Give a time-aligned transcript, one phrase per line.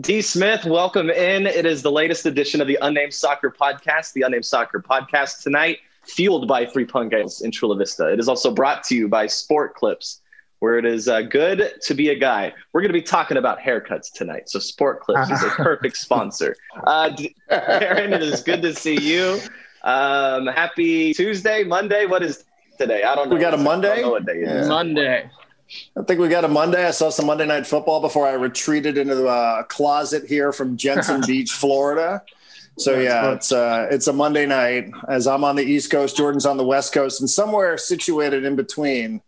[0.00, 0.22] D.
[0.22, 1.46] Smith, welcome in.
[1.46, 5.80] It is the latest edition of the Unnamed Soccer Podcast, the Unnamed Soccer Podcast tonight,
[6.04, 8.10] fueled by Three Punkers in Chula Vista.
[8.10, 10.22] It is also brought to you by Sport Clips,
[10.60, 12.54] where it is uh, good to be a guy.
[12.72, 16.56] We're going to be talking about haircuts tonight, so Sport Clips is a perfect sponsor.
[16.86, 17.10] Uh,
[17.50, 19.40] Darren, it is good to see you.
[19.82, 22.06] Um, happy Tuesday, Monday.
[22.06, 22.44] What is
[22.78, 23.02] today?
[23.02, 23.34] I don't know.
[23.34, 24.02] We got a Monday.
[24.06, 24.68] what day it is.
[24.68, 25.28] Monday.
[25.96, 26.86] I think we got a Monday.
[26.86, 31.20] I saw some Monday Night Football before I retreated into a closet here from Jensen
[31.26, 32.22] Beach, Florida.
[32.78, 36.46] So yeah, it's uh, it's a Monday night as I'm on the East Coast, Jordan's
[36.46, 39.20] on the West Coast, and somewhere situated in between,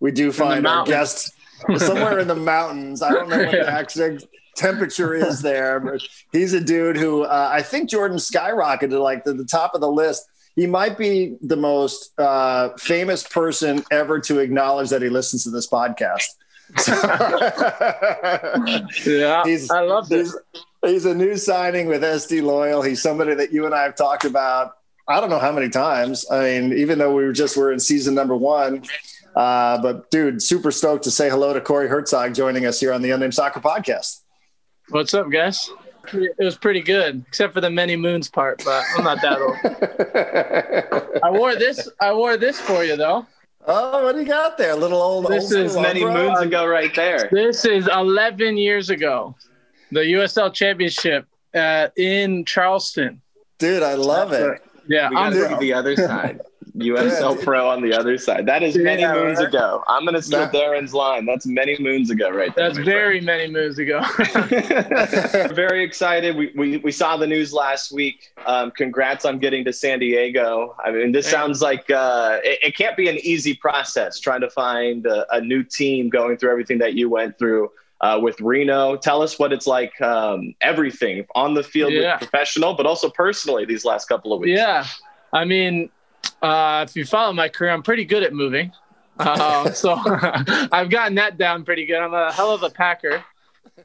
[0.00, 1.32] we do find our guest
[1.78, 3.02] somewhere in the mountains.
[3.02, 7.50] I don't know what the exact temperature is there, but he's a dude who uh,
[7.50, 10.28] I think Jordan skyrocketed like to the top of the list
[10.60, 15.50] he might be the most uh, famous person ever to acknowledge that he listens to
[15.50, 16.26] this podcast.
[19.06, 20.36] yeah, he's, I love this.
[20.82, 22.82] He's, he's, a new signing with SD Loyal.
[22.82, 24.72] He's somebody that you and I have talked about.
[25.08, 26.26] I don't know how many times.
[26.30, 28.84] I mean, even though we were just were in season number one,
[29.34, 33.00] uh, but dude, super stoked to say hello to Corey Hertzog joining us here on
[33.00, 34.20] the Unnamed Soccer Podcast.
[34.90, 35.70] What's up, guys?
[36.12, 38.62] It was pretty good, except for the many moons part.
[38.64, 41.22] But I'm not that old.
[41.24, 41.88] I wore this.
[42.00, 43.26] I wore this for you though.
[43.66, 44.72] Oh, what do you got there?
[44.72, 45.28] A little old.
[45.28, 47.28] This old is many moons ago, right there.
[47.30, 49.36] This is 11 years ago,
[49.92, 53.20] the USL Championship uh, in Charleston.
[53.58, 54.62] Dude, I love it.
[54.88, 56.40] Yeah, we I'm the other side.
[56.80, 58.46] USL yeah, Pro on the other side.
[58.46, 59.48] That is many yeah, moons right?
[59.48, 59.84] ago.
[59.86, 60.50] I'm going to steal yeah.
[60.50, 61.26] Darren's line.
[61.26, 62.68] That's many moons ago, right there.
[62.72, 64.00] That's very many moons ago.
[65.54, 66.36] very excited.
[66.36, 68.32] We, we, we saw the news last week.
[68.46, 70.76] Um, congrats on getting to San Diego.
[70.84, 74.50] I mean, this sounds like uh, it, it, can't be an easy process trying to
[74.50, 77.70] find a, a, new team going through everything that you went through.
[78.00, 80.00] Uh, with Reno, tell us what it's like.
[80.00, 84.56] Um, everything on the field, with professional, but also personally these last couple of weeks.
[84.56, 84.86] Yeah,
[85.34, 85.90] I mean,
[86.42, 88.72] uh, if you follow my career, I'm pretty good at moving.
[89.18, 89.94] Uh, so
[90.72, 91.98] I've gotten that down pretty good.
[91.98, 93.24] I'm a hell of a packer.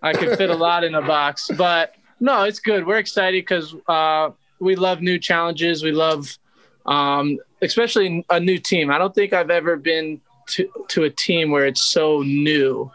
[0.02, 2.86] I can fit a lot in a box, but no, it's good.
[2.86, 5.84] We're excited because uh, we love new challenges.
[5.84, 6.38] We love,
[6.86, 8.92] um, especially a new team.
[8.92, 12.92] I don't think I've ever been to, to a team where it's so new.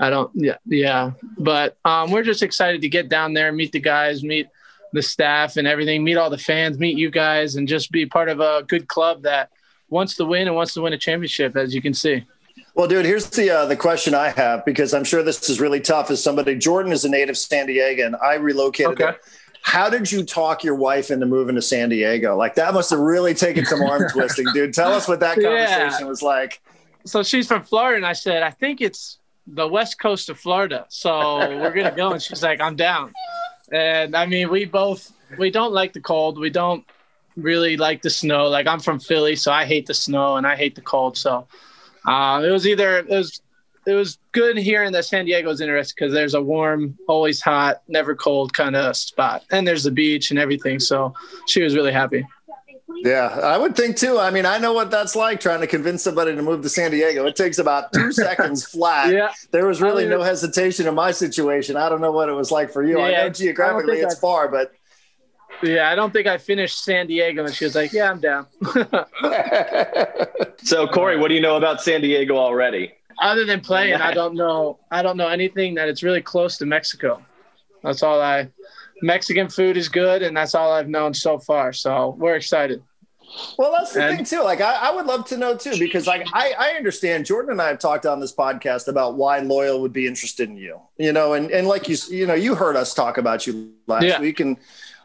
[0.00, 1.12] I don't, yeah, yeah.
[1.38, 4.48] But um, we're just excited to get down there, meet the guys, meet
[4.92, 8.28] the staff and everything, meet all the fans, meet you guys, and just be part
[8.28, 9.50] of a good club that
[9.88, 12.24] wants to win and wants to win a championship, as you can see.
[12.74, 15.80] Well, dude, here's the uh, the question I have because I'm sure this is really
[15.80, 16.10] tough.
[16.10, 19.00] As somebody, Jordan is a native San Diego, and I relocated.
[19.00, 19.18] Okay.
[19.62, 22.36] How did you talk your wife into moving to San Diego?
[22.36, 24.74] Like that must have really taken some arm twisting, dude.
[24.74, 26.04] Tell us what that conversation yeah.
[26.04, 26.60] was like.
[27.04, 30.86] So she's from Florida, and I said, I think it's the west coast of Florida.
[30.88, 33.12] So we're gonna go, and she's like, I'm down.
[33.72, 36.38] And I mean, we both we don't like the cold.
[36.38, 36.84] We don't
[37.36, 38.48] really like the snow.
[38.48, 41.16] Like I'm from Philly, so I hate the snow and I hate the cold.
[41.16, 41.46] So
[42.06, 43.40] uh, it was either it was
[43.86, 48.14] it was good hearing that San Diego's interested because there's a warm, always hot, never
[48.14, 50.78] cold kind of spot, and there's the beach and everything.
[50.78, 51.14] So
[51.46, 52.26] she was really happy.
[53.04, 54.18] Yeah, I would think too.
[54.18, 56.90] I mean, I know what that's like trying to convince somebody to move to San
[56.90, 57.26] Diego.
[57.26, 59.12] It takes about two seconds flat.
[59.12, 59.32] Yeah.
[59.50, 61.76] There was really no hesitation in my situation.
[61.76, 62.98] I don't know what it was like for you.
[62.98, 64.72] Yeah, I know geographically it's I, far, but
[65.62, 68.46] yeah, I don't think I finished San Diego, and she was like, "Yeah, I'm down."
[70.62, 72.92] so, Corey, what do you know about San Diego already?
[73.20, 74.78] Other than playing, I don't know.
[74.90, 77.20] I don't know anything that it's really close to Mexico.
[77.82, 78.48] That's all I
[79.02, 81.72] Mexican food is good, and that's all I've known so far.
[81.72, 82.82] So we're excited.
[83.58, 84.42] Well, that's the and, thing too.
[84.42, 87.62] Like, I, I, would love to know too, because like I, I understand Jordan and
[87.62, 90.80] I have talked on this podcast about why Loyal would be interested in you.
[90.96, 94.04] You know, and and like you, you know, you heard us talk about you last
[94.04, 94.20] yeah.
[94.20, 94.56] week, and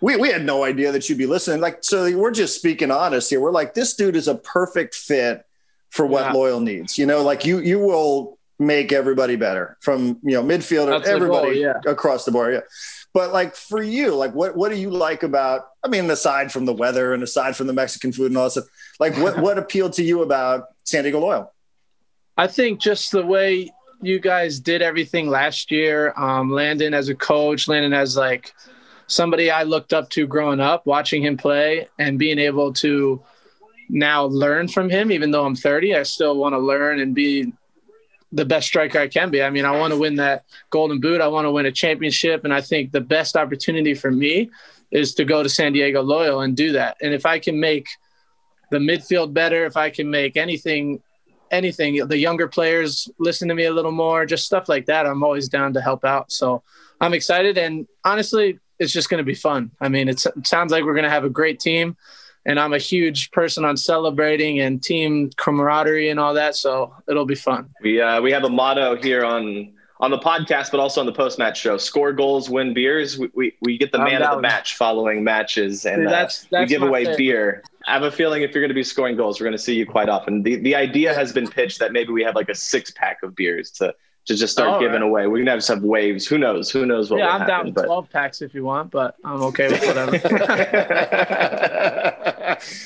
[0.02, 1.60] we we had no idea that you'd be listening.
[1.60, 3.42] Like, so we're just speaking honest here.
[3.42, 5.46] We're like, this dude is a perfect fit
[5.90, 6.32] for what yeah.
[6.34, 6.98] Loyal needs.
[6.98, 11.54] You know, like you you will make everybody better from you know midfielder, everybody goal,
[11.54, 11.82] yeah.
[11.86, 12.54] across the board.
[12.54, 12.60] Yeah.
[13.14, 15.68] But like for you, like what what do you like about?
[15.84, 18.52] I mean, aside from the weather and aside from the Mexican food and all that
[18.52, 18.66] stuff,
[19.00, 21.54] like what what appealed to you about San Diego Loyal?
[22.38, 23.72] I think just the way
[24.02, 26.14] you guys did everything last year.
[26.18, 28.54] Um, Landon as a coach, Landon as like
[29.08, 33.22] somebody I looked up to growing up, watching him play and being able to
[33.90, 35.12] now learn from him.
[35.12, 37.54] Even though I'm 30, I still want to learn and be
[38.34, 39.44] the best striker I can be.
[39.44, 41.22] I mean, I want to win that golden boot.
[41.22, 42.44] I want to win a championship.
[42.44, 44.50] And I think the best opportunity for me
[44.92, 46.98] is to go to San Diego Loyal and do that.
[47.02, 47.88] And if I can make
[48.72, 51.02] the midfield better, if I can make anything,
[51.52, 55.24] anything, the younger players listen to me a little more, just stuff like that, I'm
[55.24, 56.32] always down to help out.
[56.32, 56.64] So
[57.00, 59.72] I'm excited, and honestly, it's just going to be fun.
[59.80, 61.96] I mean, it sounds like we're going to have a great team,
[62.46, 66.56] and I'm a huge person on celebrating and team camaraderie and all that.
[66.56, 67.70] So it'll be fun.
[67.82, 71.14] We uh, we have a motto here on on the podcast, but also on the
[71.14, 73.18] post match show: score goals, win beers.
[73.18, 76.60] We, we, we get the man of the match following matches, and that's, that's uh,
[76.60, 77.18] we give away thing.
[77.18, 77.64] beer.
[77.88, 79.76] I have a feeling if you're going to be scoring goals, we're going to see
[79.76, 80.44] you quite often.
[80.44, 83.36] The the idea has been pitched that maybe we have like a six pack of
[83.36, 85.08] beers to to just start giving right.
[85.08, 85.28] away.
[85.28, 86.28] We're gonna have some waves.
[86.28, 86.72] Who knows?
[86.72, 87.20] Who knows what?
[87.20, 87.86] Yeah, I'm happen, down with but...
[87.86, 90.18] twelve packs if you want, but I'm okay with whatever.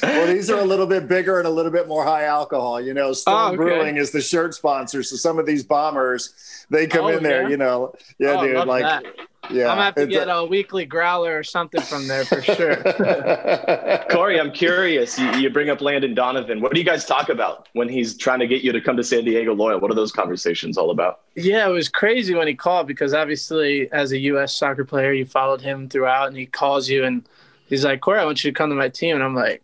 [0.02, 2.82] well, these are a little bit bigger and a little bit more high alcohol.
[2.82, 3.56] You know, Stone oh, okay.
[3.56, 7.44] Brewing is the shirt sponsor, so some of these bombers they come oh, in there.
[7.44, 7.50] Yeah?
[7.50, 8.84] You know, yeah, oh, dude, like.
[8.84, 9.06] That.
[9.50, 12.42] Yeah, I'm gonna have to get a, a, weekly growler or something from there for
[12.42, 12.76] sure.
[14.12, 15.18] Corey, I'm curious.
[15.18, 16.60] You, you, bring up Landon Donovan.
[16.60, 19.04] What do you guys talk about when he's trying to get you to come to
[19.04, 19.80] San Diego Loyal?
[19.80, 21.22] What are those conversations all about?
[21.36, 24.54] Yeah, it was crazy when he called because obviously, as a U.S.
[24.54, 27.28] soccer player, you followed him throughout, and he calls you and
[27.68, 29.64] he's like, "Corey, I want you to come to my team," and I'm like.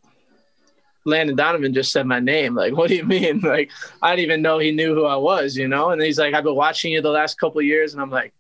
[1.06, 2.56] Landon Donovan just said my name.
[2.56, 3.42] Like, what do you mean?
[3.44, 3.72] Like,
[4.02, 5.90] I didn't even know he knew who I was, you know?
[5.90, 7.94] And he's like, I've been watching you the last couple years.
[7.94, 8.34] And I'm like,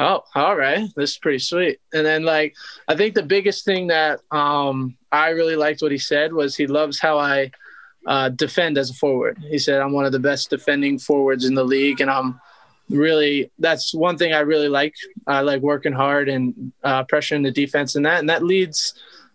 [0.00, 1.78] oh, all right, this is pretty sweet.
[1.92, 2.54] And then like
[2.88, 6.66] I think the biggest thing that um, I really liked what he said was he
[6.66, 7.50] loves how I
[8.06, 9.38] uh, defend as a forward.
[9.48, 12.40] He said I'm one of the best defending forwards in the league, and I'm
[12.88, 14.94] really that's one thing I really like.
[15.26, 18.94] I like working hard and uh, pressuring the defense and that, and that leads.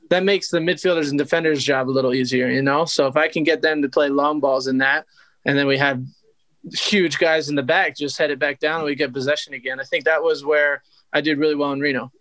[0.09, 2.85] That makes the midfielders and defenders' job a little easier, you know.
[2.85, 5.05] So if I can get them to play long balls in that,
[5.45, 6.03] and then we have
[6.73, 9.79] huge guys in the back just head it back down and we get possession again.
[9.79, 10.81] I think that was where
[11.13, 12.11] I did really well in Reno.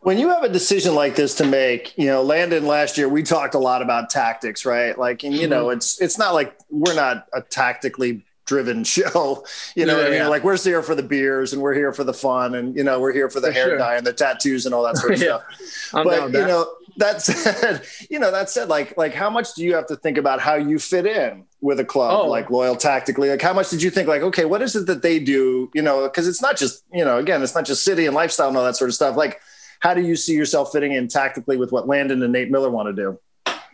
[0.00, 3.22] When you have a decision like this to make, you know, Landon last year, we
[3.22, 4.98] talked a lot about tactics, right?
[4.98, 5.76] Like, and you know, mm-hmm.
[5.76, 9.44] it's it's not like we're not a tactically driven show.
[9.76, 10.28] You know, yeah, I mean, yeah.
[10.28, 12.98] like we're here for the beers and we're here for the fun, and you know,
[12.98, 13.78] we're here for the for hair sure.
[13.78, 15.38] dye and the tattoos and all that sort of yeah.
[15.38, 15.94] stuff.
[15.94, 19.64] I'm but you know, that said, you know, that said, like, like how much do
[19.64, 22.28] you have to think about how you fit in with a club, oh.
[22.28, 23.30] like loyal tactically?
[23.30, 25.70] Like, how much did you think, like, okay, what is it that they do?
[25.74, 28.48] You know, because it's not just, you know, again, it's not just city and lifestyle
[28.48, 29.16] and all that sort of stuff.
[29.16, 29.40] Like,
[29.80, 32.94] how do you see yourself fitting in tactically with what Landon and Nate Miller want
[32.94, 33.18] to do?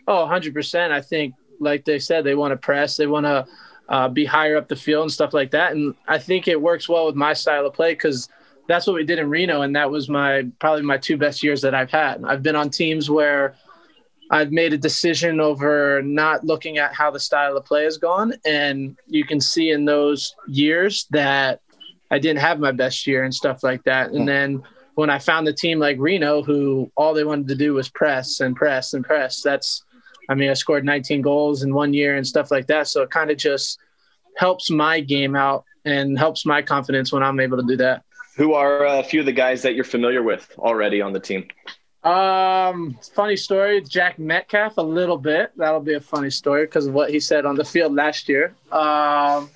[0.07, 0.91] Oh, 100%.
[0.91, 3.45] I think, like they said, they want to press, they want to
[3.89, 5.73] uh, be higher up the field and stuff like that.
[5.73, 8.29] And I think it works well with my style of play because
[8.69, 11.59] that's what we did in Reno, and that was my probably my two best years
[11.63, 12.23] that I've had.
[12.23, 13.55] I've been on teams where
[14.29, 18.35] I've made a decision over not looking at how the style of play has gone,
[18.45, 21.61] and you can see in those years that
[22.11, 24.11] I didn't have my best year and stuff like that.
[24.11, 24.25] And hmm.
[24.25, 24.63] then
[24.93, 28.39] when I found the team like Reno, who all they wanted to do was press
[28.39, 29.83] and press and press, that's
[30.29, 32.87] I mean, I scored 19 goals in one year and stuff like that.
[32.87, 33.79] So it kind of just
[34.37, 38.03] helps my game out and helps my confidence when I'm able to do that.
[38.39, 41.49] Who are a few of the guys that you're familiar with already on the team?
[42.05, 43.81] Um, funny story.
[43.81, 45.51] Jack Metcalf, a little bit.
[45.57, 48.55] That'll be a funny story because of what he said on the field last year.
[48.71, 49.49] Um,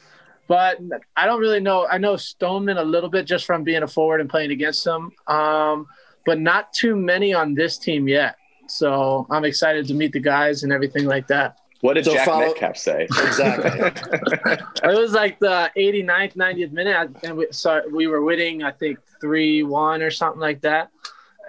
[0.49, 0.79] but
[1.15, 1.87] I don't really know.
[1.87, 5.13] I know Stoneman a little bit just from being a forward and playing against him.
[5.27, 5.87] Um,
[6.25, 8.35] but not too many on this team yet.
[8.67, 11.57] So I'm excited to meet the guys and everything like that.
[11.83, 13.03] What did so Jack follow, Metcalf say?
[13.03, 13.69] Exactly.
[14.89, 18.99] it was like the 89th, 90th minute, and we, so we were winning, I think
[19.19, 20.91] three one or something like that.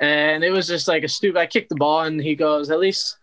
[0.00, 1.38] And it was just like a stupid.
[1.38, 3.18] I kicked the ball, and he goes, "At least."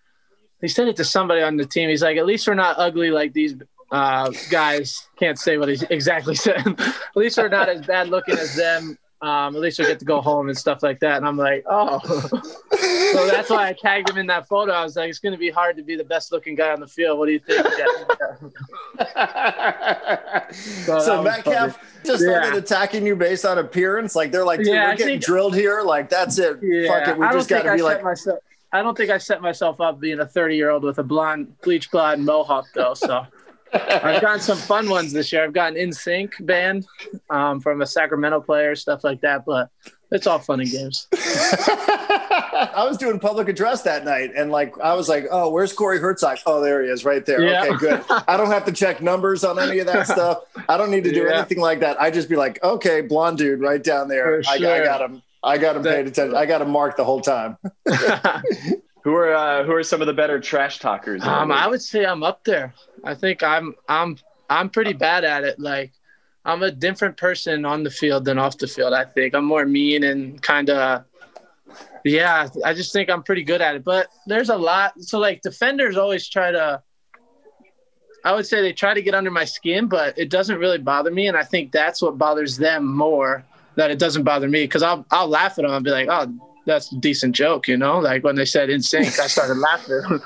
[0.62, 1.89] He said it to somebody on the team.
[1.89, 3.56] He's like, "At least we're not ugly like these
[3.91, 6.65] uh, guys." Can't say what he exactly said.
[6.65, 8.98] At least we're not as bad looking as them.
[9.22, 11.18] Um, at least we get to go home and stuff like that.
[11.18, 12.00] And I'm like, oh.
[13.13, 14.72] so that's why I tagged him in that photo.
[14.72, 16.80] I was like, it's going to be hard to be the best looking guy on
[16.80, 17.20] the field.
[17.20, 17.68] What do you think?
[20.86, 24.16] so, so Metcalf just started attacking you based on appearance.
[24.16, 25.84] Like they're like, dude, yeah, we're getting think, drilled here.
[25.84, 26.58] Like that's it.
[26.63, 27.20] Yeah, Fuck it.
[27.20, 28.04] We just got to be like.
[28.04, 28.40] Myself,
[28.74, 31.62] I don't think I set myself up being a 30 year old with a blonde,
[31.62, 32.96] bleach blonde mohawk though.
[32.96, 33.28] So.
[33.74, 35.44] I've gotten some fun ones this year.
[35.44, 36.86] I've gotten NSYNC band
[37.30, 39.46] um, from a Sacramento player, stuff like that.
[39.46, 39.70] But
[40.12, 41.08] it's all fun and games.
[41.13, 46.00] I was doing public address that night, and like I was like, "Oh, where's Corey
[46.00, 46.40] Hertzog?
[46.46, 47.42] Oh, there he is, right there.
[47.42, 47.66] Yeah.
[47.66, 48.04] Okay, good.
[48.28, 50.44] I don't have to check numbers on any of that stuff.
[50.68, 51.40] I don't need to do yeah.
[51.40, 52.00] anything like that.
[52.01, 54.44] I just be like, okay, blonde dude, right down there.
[54.44, 54.68] Sure.
[54.68, 55.22] I, I got him.
[55.44, 56.36] I got him paid attention.
[56.36, 57.58] I got him marked the whole time.
[59.03, 61.24] Who are uh, who are some of the better trash talkers?
[61.24, 62.74] Um, I would say I'm up there.
[63.03, 64.17] I think I'm I'm
[64.50, 65.60] I'm pretty bad at it.
[65.60, 65.91] Like
[66.46, 68.93] I'm a different person on the field than off the field.
[68.93, 71.05] I think I'm more mean and kind of
[72.03, 72.48] yeah.
[72.63, 73.84] I just think I'm pretty good at it.
[73.84, 75.01] But there's a lot.
[75.01, 76.84] So like defenders always try to.
[78.24, 81.10] I would say they try to get under my skin, but it doesn't really bother
[81.10, 83.43] me, and I think that's what bothers them more
[83.75, 85.72] that it doesn't bother me because I'll I'll laugh at them.
[85.72, 88.00] I'll be like, oh, that's a decent joke, you know.
[88.00, 90.20] Like when they said in sync, I started laughing,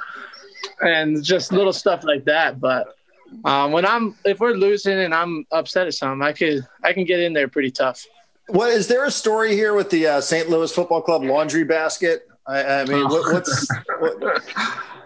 [0.82, 2.60] and just little stuff like that.
[2.60, 2.96] But
[3.44, 7.06] um, when I'm if we're losing and I'm upset at something, I could I can
[7.06, 8.06] get in there pretty tough.
[8.48, 10.50] What is there a story here with the uh, St.
[10.50, 12.28] Louis Football Club laundry basket?
[12.48, 13.68] I, I mean, what, what's
[14.00, 14.44] what?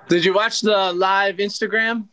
[0.09, 2.07] Did you watch the live Instagram?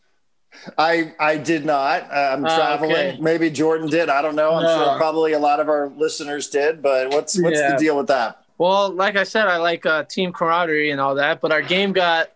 [0.78, 2.10] I I did not.
[2.12, 2.92] I'm uh, traveling.
[2.92, 3.18] Okay.
[3.20, 4.08] Maybe Jordan did.
[4.08, 4.54] I don't know.
[4.54, 4.84] I'm no.
[4.84, 6.82] sure probably a lot of our listeners did.
[6.82, 7.72] But what's what's yeah.
[7.72, 8.45] the deal with that?
[8.58, 11.40] Well, like I said, I like uh, team camaraderie and all that.
[11.40, 12.30] But our game got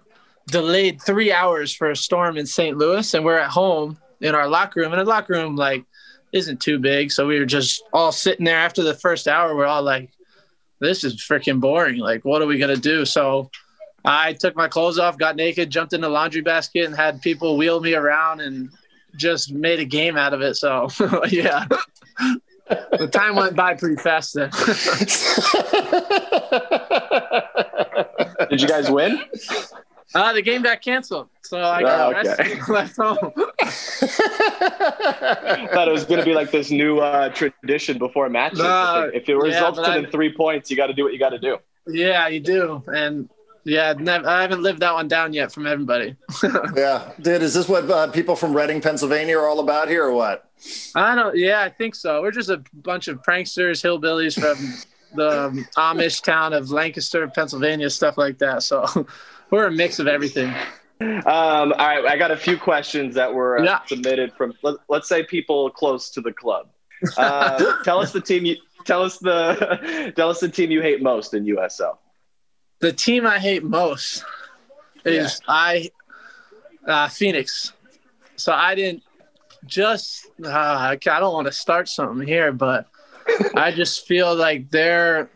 [0.49, 2.77] delayed three hours for a storm in St.
[2.77, 4.93] Louis, and we're at home in our locker room.
[4.93, 5.85] And the locker room like
[6.33, 9.57] isn't too big, so we were just all sitting there after the first hour.
[9.57, 10.11] We're all like,
[10.79, 11.99] "This is freaking boring.
[11.99, 13.50] Like, what are we gonna do?" So
[14.05, 17.57] I took my clothes off, got naked, jumped in the laundry basket, and had people
[17.57, 18.71] wheel me around and
[19.17, 20.55] just made a game out of it.
[20.55, 20.89] So,
[21.29, 21.67] yeah.
[22.99, 24.50] The time went by pretty fast then.
[28.50, 29.23] Did you guys win?
[30.15, 32.61] Uh, the game got canceled, so I got oh, okay.
[32.69, 33.33] left home.
[35.69, 38.61] thought it was going to be like this new uh, tradition before matches.
[38.61, 41.12] Uh, if, it, if it results yeah, in three points, you got to do what
[41.12, 41.59] you got to do.
[41.87, 43.31] Yeah, you do, and
[43.64, 46.17] yeah, never, I haven't lived that one down yet from everybody.
[46.76, 50.12] yeah, dude, is this what uh, people from Reading, Pennsylvania, are all about here, or
[50.12, 50.50] what?
[50.95, 51.37] I don't.
[51.37, 52.23] Yeah, I think so.
[52.23, 54.57] We're just a bunch of pranksters, hillbillies from
[55.14, 58.62] the Amish town of Lancaster, Pennsylvania, stuff like that.
[58.62, 58.87] So
[59.50, 60.55] we're a mix of everything.
[61.00, 63.81] Um, all right, I got a few questions that were uh, yeah.
[63.87, 66.69] submitted from let, us say people close to the club.
[67.17, 71.02] Uh, tell us the team you tell us the tell us the team you hate
[71.02, 71.97] most in USL
[72.81, 74.25] the team I hate most
[75.05, 75.53] is yeah.
[75.53, 75.91] I
[76.87, 77.73] uh, Phoenix.
[78.37, 79.03] So I didn't
[79.67, 82.87] just uh, I don't want to start something here, but
[83.55, 85.31] I just feel like they're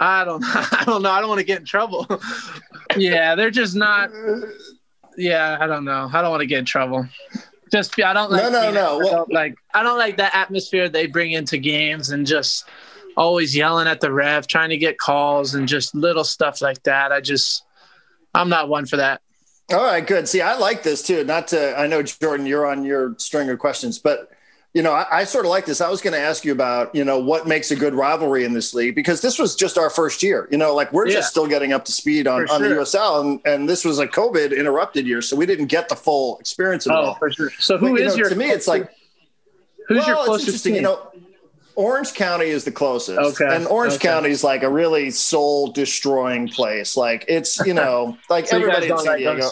[0.00, 2.06] I don't I don't know I don't want to get in trouble.
[2.96, 4.10] yeah, they're just not.
[5.16, 6.10] Yeah, I don't know.
[6.12, 7.06] I don't want to get in trouble.
[7.70, 8.42] Just I don't like.
[8.52, 9.24] No, no, no.
[9.28, 12.68] I like I don't like that atmosphere they bring into games and just
[13.16, 17.12] always yelling at the ref, trying to get calls and just little stuff like that.
[17.12, 17.64] I just,
[18.34, 19.20] I'm not one for that.
[19.70, 20.28] All right, good.
[20.28, 21.24] See, I like this too.
[21.24, 24.30] Not to, I know Jordan, you're on your string of questions, but
[24.74, 25.80] you know, I, I sort of like this.
[25.80, 28.52] I was going to ask you about, you know, what makes a good rivalry in
[28.52, 30.48] this league because this was just our first year.
[30.50, 31.14] You know, like we're yeah.
[31.14, 34.06] just still getting up to speed on, on the USL, and, and this was a
[34.06, 37.14] COVID interrupted year, so we didn't get the full experience of it oh, all.
[37.14, 37.50] For sure.
[37.60, 38.30] So who but, is know, your?
[38.30, 38.90] To me, it's like
[39.86, 40.74] who's well, your closest team?
[40.74, 41.12] You know,
[41.76, 43.18] Orange County is the closest.
[43.18, 43.56] Okay.
[43.56, 44.08] And Orange okay.
[44.08, 46.96] County is like a really soul destroying place.
[46.96, 49.50] Like it's, you know, like so everybody in San Diego.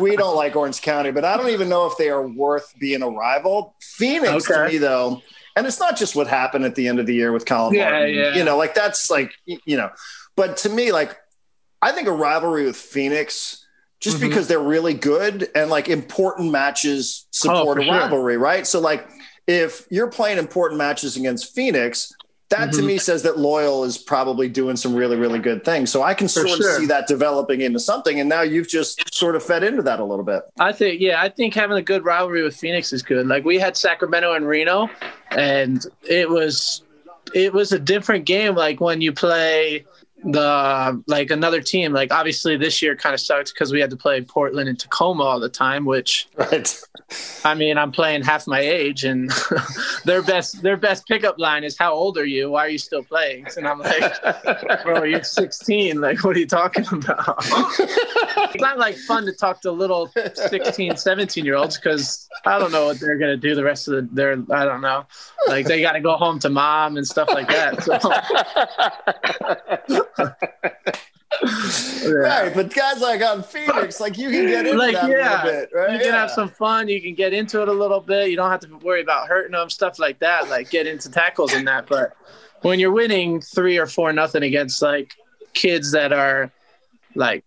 [0.00, 3.02] we don't like Orange County, but I don't even know if they are worth being
[3.02, 3.74] a rival.
[3.80, 4.66] Phoenix okay.
[4.66, 5.22] to me though,
[5.56, 7.90] and it's not just what happened at the end of the year with Collin yeah,
[7.90, 8.14] Martin.
[8.14, 8.34] Yeah.
[8.36, 9.90] You know, like that's like, you know,
[10.36, 11.16] but to me, like
[11.80, 13.64] I think a rivalry with Phoenix
[14.00, 14.28] just mm-hmm.
[14.28, 17.94] because they're really good and like important matches support oh, a sure.
[17.94, 18.66] rivalry, right?
[18.66, 19.08] So like
[19.46, 22.14] if you're playing important matches against Phoenix,
[22.48, 22.78] that mm-hmm.
[22.78, 25.90] to me says that Loyal is probably doing some really, really good things.
[25.90, 28.20] So I can sort of see that developing into something.
[28.20, 30.42] And now you've just sort of fed into that a little bit.
[30.58, 33.26] I think, yeah, I think having a good rivalry with Phoenix is good.
[33.26, 34.88] Like we had Sacramento and Reno,
[35.32, 36.82] and it was
[37.34, 38.54] it was a different game.
[38.54, 39.84] Like when you play
[40.32, 43.96] the like another team like obviously this year kind of sucked because we had to
[43.96, 46.80] play portland and tacoma all the time which right.
[47.44, 49.30] I mean i'm playing half my age and
[50.04, 52.50] their best their best pickup line is how old are you?
[52.50, 53.46] Why are you still playing?
[53.56, 57.44] And i'm like bro you're 16 like what are you talking about?
[58.56, 62.72] It's not like fun to talk to little 16 17 year olds because i don't
[62.72, 65.04] know what they're going to do the rest of the, their i don't know
[65.48, 67.98] like they got to go home to mom and stuff like that so
[72.02, 72.44] yeah.
[72.44, 75.44] Right, but guys like on Phoenix, like you can get into like, that yeah, a
[75.44, 75.92] little bit, right?
[75.92, 76.20] You can yeah.
[76.20, 76.88] have some fun.
[76.88, 78.30] You can get into it a little bit.
[78.30, 80.48] You don't have to worry about hurting them, stuff like that.
[80.48, 81.86] Like get into tackles and that.
[81.88, 82.16] But
[82.62, 85.14] when you're winning three or four nothing against like
[85.52, 86.50] kids that are
[87.14, 87.44] like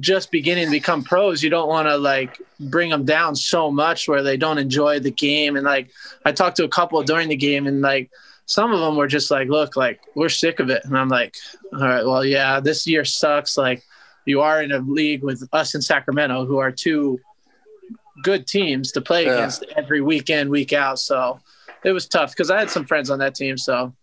[0.00, 4.08] just beginning to become pros, you don't want to like bring them down so much
[4.08, 5.56] where they don't enjoy the game.
[5.56, 5.90] And like
[6.24, 8.10] I talked to a couple during the game, and like
[8.46, 10.84] some of them were just like, look, like we're sick of it.
[10.84, 11.36] And I'm like,
[11.72, 13.56] all right, well, yeah, this year sucks.
[13.56, 13.82] Like
[14.24, 17.18] you are in a league with us in Sacramento, who are two
[18.22, 19.34] good teams to play yeah.
[19.34, 20.98] against every weekend, week out.
[20.98, 21.40] So
[21.84, 23.58] it was tough because I had some friends on that team.
[23.58, 23.94] So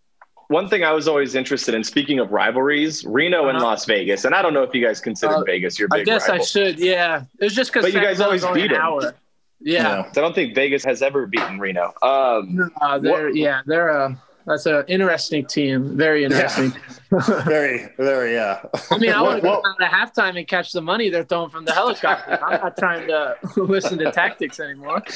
[0.47, 3.67] one thing I was always interested in, speaking of rivalries, Reno and uh-huh.
[3.67, 6.03] Las Vegas, and I don't know if you guys consider uh, Vegas your big I
[6.03, 6.41] guess rival.
[6.41, 7.23] I should, yeah.
[7.39, 9.13] It was just because but you guys always beat them.
[9.59, 11.93] Yeah, I don't think Vegas has ever beaten Reno.
[12.01, 15.95] Um, uh, they're, what, yeah, they're a That's an interesting team.
[15.95, 16.73] Very interesting.
[16.73, 17.19] Yeah.
[17.45, 18.61] very, very, yeah.
[18.91, 21.49] I mean, I want to go down to halftime and catch the money they're throwing
[21.49, 22.37] from the helicopter.
[22.43, 25.01] I'm not trying to listen to tactics anymore.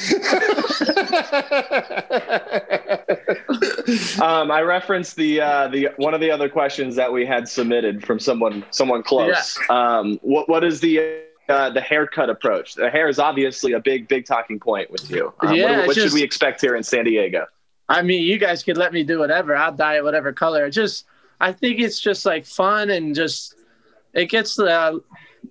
[4.22, 8.04] um, I referenced the uh, the one of the other questions that we had submitted
[8.04, 9.58] from someone someone close.
[9.68, 9.98] Yeah.
[9.98, 12.74] Um, what what is the uh, the haircut approach?
[12.74, 15.32] The hair is obviously a big big talking point with you.
[15.40, 17.46] Um, yeah, what, what just, should we expect here in San Diego?
[17.88, 19.56] I mean, you guys could let me do whatever.
[19.56, 20.66] I'll dye it whatever color.
[20.66, 21.06] It just,
[21.40, 23.54] I think it's just like fun and just,
[24.12, 24.98] it gets the, uh,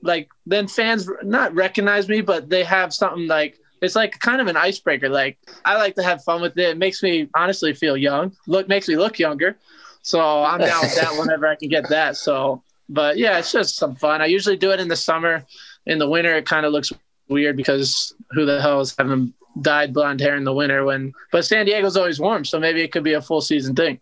[0.03, 4.47] like, then fans not recognize me, but they have something like, it's like kind of
[4.47, 5.09] an icebreaker.
[5.09, 6.69] Like, I like to have fun with it.
[6.69, 8.35] It makes me honestly feel young.
[8.47, 9.57] Look, makes me look younger.
[10.01, 12.15] So I'm down with that whenever I can get that.
[12.17, 14.21] So, but yeah, it's just some fun.
[14.21, 15.45] I usually do it in the summer.
[15.85, 16.91] In the winter, it kind of looks
[17.29, 21.45] weird because who the hell is having dyed blonde hair in the winter when but
[21.45, 23.99] San Diego's always warm, so maybe it could be a full season thing.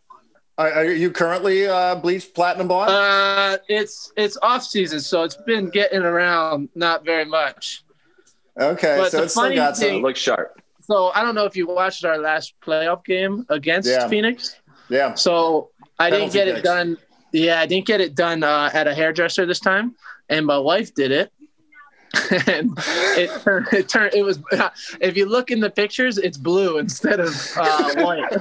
[0.58, 2.92] Are, are you currently uh, bleached platinum blonde?
[2.92, 7.85] Uh, it's it's off season, so it's been getting around not very much.
[8.60, 10.02] Okay, but so it's still got some.
[10.02, 10.62] Look sharp.
[10.82, 14.08] So I don't know if you watched our last playoff game against yeah.
[14.08, 14.60] Phoenix.
[14.90, 15.16] Yeah.
[15.16, 16.98] So I didn't get it done.
[17.32, 19.96] Yeah, I didn't get it done uh, at a hairdresser this time,
[20.30, 21.32] and my wife did it.
[22.48, 22.74] And
[23.18, 24.40] it turned it turned it was
[25.02, 28.32] if you look in the pictures it's blue instead of uh, white.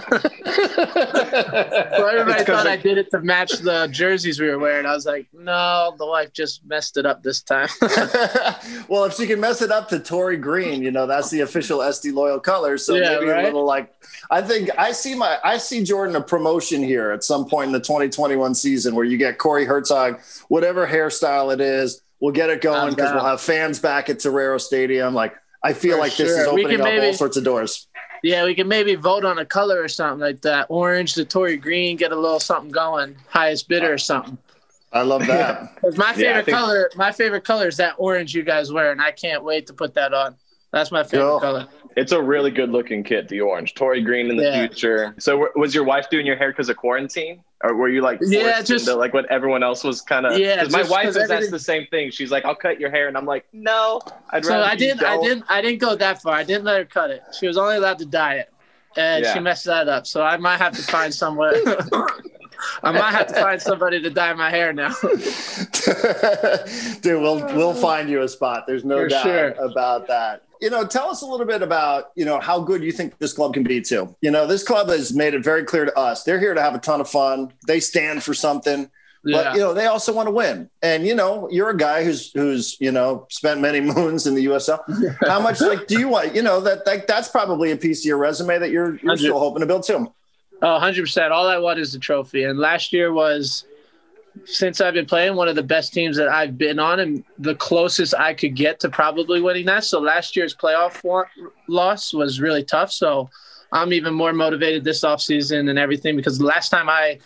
[1.97, 4.87] So everybody thought i did it to match the jerseys we were wearing.
[4.87, 7.69] I was like no the wife just messed it up this time.
[8.89, 11.79] Well if she can mess it up to Torrey green you know that's the official
[11.79, 13.43] sd loyal color so yeah, maybe right?
[13.43, 13.93] a little like
[14.31, 17.73] i think i see my i see jordan a promotion here at some point in
[17.73, 22.61] the 2021 season where you get corey hertzog whatever hairstyle it is We'll get it
[22.61, 25.15] going because we'll have fans back at Torero Stadium.
[25.15, 26.27] Like I feel For like sure.
[26.27, 27.89] this is opening up maybe, all sorts of doors.
[28.23, 30.67] Yeah, we can maybe vote on a color or something like that.
[30.71, 33.17] Orange to Torrey green, get a little something going.
[33.29, 34.39] Highest bidder or something.
[34.93, 35.75] I love that.
[35.83, 36.57] Because my favorite yeah, think...
[36.57, 39.75] color, my favorite color is that orange you guys wear, and I can't wait to
[39.75, 40.37] put that on.
[40.75, 41.41] That's my favorite cool.
[41.41, 41.69] color.
[41.97, 43.75] It's a really good looking kit, the orange.
[43.75, 44.67] Torrey green in the yeah.
[44.67, 45.15] future.
[45.21, 48.61] So, was your wife doing your hair because of quarantine, or were you like yeah,
[48.61, 50.37] just into, like what everyone else was kind of?
[50.37, 52.11] Yeah, my wife says that's the same thing.
[52.11, 55.17] She's like, "I'll cut your hair," and I'm like, "No, I'd so I didn't, I
[55.21, 56.35] didn't, I didn't go that far.
[56.35, 57.23] I didn't let her cut it.
[57.39, 58.53] She was only allowed to dye it,
[58.97, 59.33] and yeah.
[59.33, 60.09] she messed that up.
[60.09, 61.55] So I might have to find someone.
[62.83, 64.93] I might have to find somebody to dye my hair now.
[67.03, 68.65] Dude, we'll we'll find you a spot.
[68.67, 69.49] There's no For doubt sure.
[69.51, 72.91] about that you know, tell us a little bit about, you know, how good you
[72.91, 74.17] think this club can be too.
[74.23, 76.25] You know, this club has made it very clear to us.
[76.25, 77.53] They're here to have a ton of fun.
[77.67, 78.91] They stand for something.
[79.27, 79.43] Yeah.
[79.43, 80.71] But you know, they also want to win.
[80.81, 84.47] And you know, you're a guy who's who's, you know, spent many moons in the
[84.47, 84.81] USL.
[85.29, 88.07] How much like do you want, you know, that, that that's probably a piece of
[88.07, 90.11] your resume that you're you're still hoping to build too.
[90.63, 91.31] Oh, 100%.
[91.31, 92.45] All I want is the trophy.
[92.45, 93.67] And last year was
[94.45, 97.55] since I've been playing, one of the best teams that I've been on, and the
[97.55, 99.85] closest I could get to probably winning that.
[99.85, 101.03] So last year's playoff
[101.69, 102.93] loss was really tough.
[102.93, 103.31] So
[103.73, 107.19] I'm even more motivated this offseason and everything because the last time I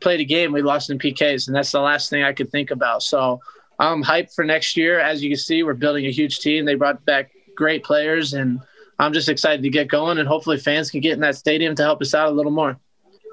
[0.00, 2.70] played a game, we lost in PKs, and that's the last thing I could think
[2.70, 3.02] about.
[3.02, 3.40] So
[3.78, 4.98] I'm hyped for next year.
[4.98, 6.64] As you can see, we're building a huge team.
[6.64, 8.60] They brought back great players, and
[8.98, 11.82] I'm just excited to get going, and hopefully fans can get in that stadium to
[11.82, 12.78] help us out a little more.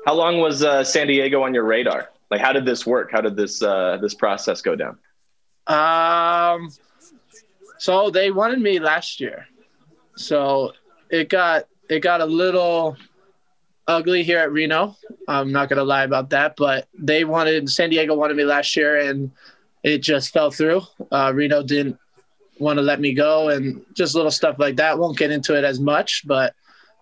[0.05, 2.09] How long was uh, San Diego on your radar?
[2.29, 3.11] Like, how did this work?
[3.11, 4.97] How did this uh, this process go down?
[5.67, 6.71] Um,
[7.77, 9.47] so they wanted me last year,
[10.15, 10.73] so
[11.09, 12.97] it got it got a little
[13.87, 14.95] ugly here at Reno.
[15.27, 18.97] I'm not gonna lie about that, but they wanted San Diego wanted me last year,
[18.97, 19.31] and
[19.83, 20.81] it just fell through.
[21.11, 21.97] Uh, Reno didn't
[22.59, 24.97] want to let me go, and just little stuff like that.
[24.97, 26.53] Won't get into it as much, but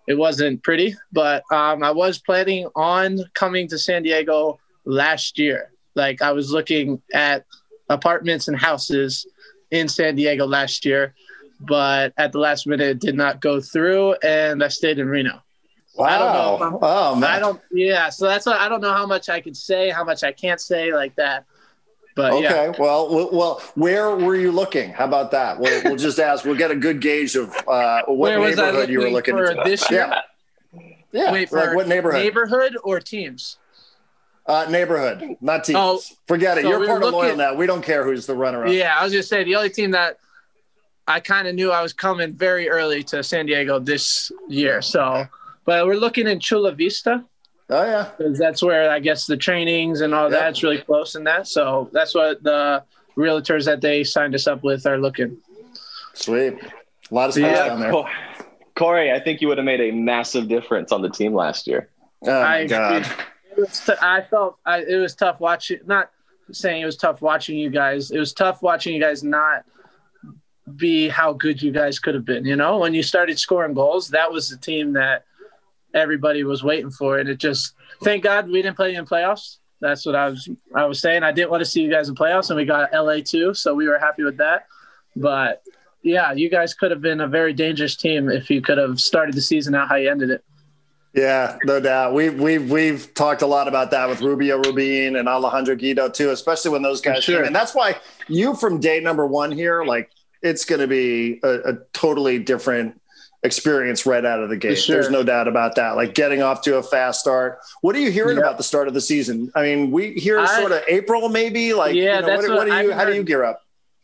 [0.06, 0.94] it wasn't pretty.
[1.12, 5.70] But um, I was planning on coming to San Diego last year.
[5.94, 7.44] Like I was looking at
[7.88, 9.26] apartments and houses
[9.70, 11.14] in San Diego last year,
[11.60, 15.42] but at the last minute it did not go through, and I stayed in Reno.
[15.96, 16.06] Wow.
[16.06, 16.78] I don't know.
[16.82, 17.30] Oh man.
[17.30, 17.60] I don't.
[17.70, 18.10] Yeah.
[18.10, 20.60] So that's what I don't know how much I can say, how much I can't
[20.60, 21.46] say, like that.
[22.14, 22.42] But okay.
[22.42, 22.72] Yeah.
[22.78, 24.90] Well, well, where were you looking?
[24.90, 25.58] How about that?
[25.58, 26.44] We'll, we'll just ask.
[26.44, 30.10] We'll get a good gauge of uh, what neighborhood you were looking for this year.
[30.72, 30.82] Yeah.
[31.12, 31.32] Yeah.
[31.32, 32.22] Wait, for like what neighborhood?
[32.22, 33.58] Neighborhood or teams?
[34.48, 35.76] Uh, neighborhood, not teams.
[35.76, 36.62] Oh, Forget it.
[36.62, 37.54] So You're we part of loyal now.
[37.54, 38.72] We don't care who's the runner-up.
[38.72, 40.18] Yeah, I was just say the only team that
[41.08, 44.82] I kind of knew I was coming very early to San Diego this year.
[44.82, 45.26] So,
[45.64, 47.24] but we're looking in Chula Vista.
[47.68, 50.38] Oh yeah, because that's where I guess the trainings and all yep.
[50.38, 51.48] that's really close in that.
[51.48, 52.84] So that's what the
[53.16, 55.38] realtors that they signed us up with are looking.
[56.14, 56.54] Sweet,
[57.10, 57.68] a lot of space yeah.
[57.68, 58.04] down there.
[58.76, 61.88] Corey, I think you would have made a massive difference on the team last year.
[62.22, 63.06] Oh my I- god.
[63.64, 65.80] T- I felt I, it was tough watching.
[65.86, 66.10] Not
[66.52, 68.10] saying it was tough watching you guys.
[68.10, 69.64] It was tough watching you guys not
[70.76, 72.44] be how good you guys could have been.
[72.44, 75.24] You know, when you started scoring goals, that was the team that
[75.94, 79.58] everybody was waiting for, and it just thank God we didn't play in playoffs.
[79.80, 81.22] That's what I was I was saying.
[81.22, 83.74] I didn't want to see you guys in playoffs, and we got LA too, so
[83.74, 84.66] we were happy with that.
[85.14, 85.62] But
[86.02, 89.34] yeah, you guys could have been a very dangerous team if you could have started
[89.34, 90.44] the season out how you ended it.
[91.16, 92.12] Yeah, no doubt.
[92.12, 96.30] We've we've we've talked a lot about that with Rubio Rubin and Alejandro Guido too,
[96.30, 97.38] especially when those guys Sure.
[97.38, 97.46] came.
[97.46, 97.96] And that's why
[98.28, 100.10] you from day number one here, like
[100.42, 103.00] it's going to be a, a totally different
[103.42, 104.76] experience right out of the gate.
[104.76, 104.96] sure.
[104.96, 105.96] There's no doubt about that.
[105.96, 107.60] Like getting off to a fast start.
[107.80, 108.42] What are you hearing Yeah.
[108.42, 109.50] about the start of the season?
[109.54, 111.72] I mean, we hear I- sort of April, maybe.
[111.72, 112.90] Like, Yeah, you know, that's what, what what do you?
[112.92, 113.62] I've How do you gear up?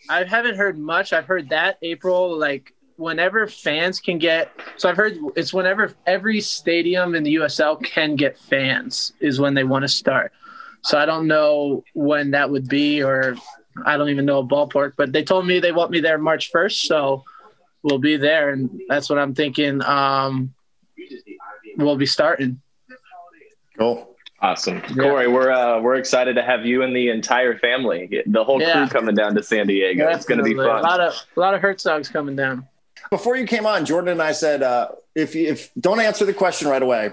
[0.09, 1.12] I haven't heard much.
[1.12, 4.52] I've heard that April, like whenever fans can get.
[4.76, 9.54] So I've heard it's whenever every stadium in the USL can get fans is when
[9.54, 10.32] they want to start.
[10.84, 13.36] So I don't know when that would be, or
[13.84, 14.92] I don't even know a ballpark.
[14.96, 17.24] But they told me they want me there March first, so
[17.82, 19.82] we'll be there, and that's what I'm thinking.
[19.82, 20.54] Um,
[21.76, 22.60] we'll be starting.
[23.78, 24.08] Cool.
[24.40, 25.28] Awesome, Corey.
[25.28, 28.72] We're uh, we're excited to have you and the entire family, the whole Yeah.
[28.72, 30.08] crew coming down to San Diego.
[30.08, 30.66] It's going to be fun.
[30.66, 32.66] A lot of a lot of Hertzogs coming down.
[33.12, 36.66] Before you came on, Jordan and I said, uh, if if don't answer the question
[36.68, 37.11] right away,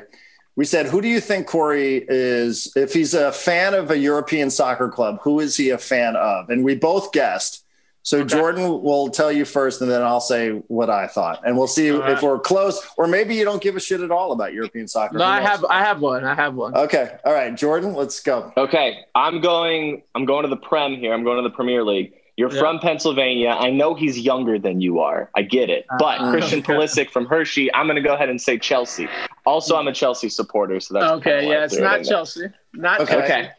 [0.55, 2.71] we said, who do you think Corey is?
[2.73, 6.49] If he's a fan of a European soccer club, who is he a fan of?
[6.49, 7.65] And we both guessed.
[8.01, 11.67] So Jordan will tell you first, and then I'll say what I thought, and we'll
[11.67, 12.11] see All right.
[12.13, 15.17] if we're close, or maybe you don't give a shit at all about European soccer.
[15.17, 15.49] No, Who I knows?
[15.49, 16.23] have I have one.
[16.23, 16.77] I have one.
[16.77, 18.53] Okay, all right, Jordan, let's go.
[18.55, 20.01] Okay, I'm going.
[20.15, 21.13] I'm going to the Prem here.
[21.13, 22.13] I'm going to the Premier League.
[22.39, 22.59] You're Yeah.
[22.61, 23.49] from Pennsylvania.
[23.49, 25.29] I know he's younger than you are.
[25.35, 25.85] I get it.
[25.99, 26.71] But Uh, Christian okay.
[26.73, 27.71] Pulisic from Hershey.
[27.73, 29.09] I'm going to go ahead and say Chelsea.
[29.45, 32.11] Also, I'm a Chelsea supporter, so that's Okay, yeah, it's threw it not in there.
[32.13, 32.45] Chelsea.
[32.73, 33.11] Not Okay.
[33.13, 33.25] Chelsea.
[33.33, 33.49] Okay.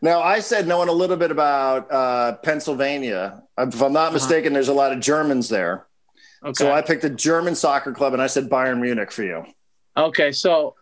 [0.00, 3.42] Now, I said knowing a little bit about uh, Pennsylvania.
[3.58, 5.86] If I'm not mistaken, there's a lot of Germans there.
[6.44, 6.52] Okay.
[6.54, 9.44] So I picked a German soccer club, and I said Bayern Munich for you.
[9.96, 10.76] Okay, so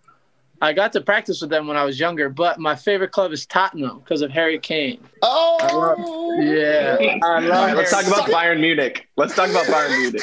[0.60, 3.46] I got to practice with them when I was younger, but my favorite club is
[3.46, 5.00] Tottenham because of Harry Kane.
[5.22, 9.08] Oh, Yeah, I All love right, let's talk about Bayern Munich.
[9.16, 10.22] Let's talk about Bayern Munich.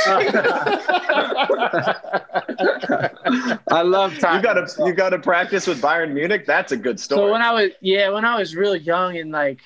[3.72, 6.46] I love You got to you got to practice with Bayern Munich.
[6.46, 7.28] That's a good story.
[7.28, 9.62] So when I was yeah, when I was really young and like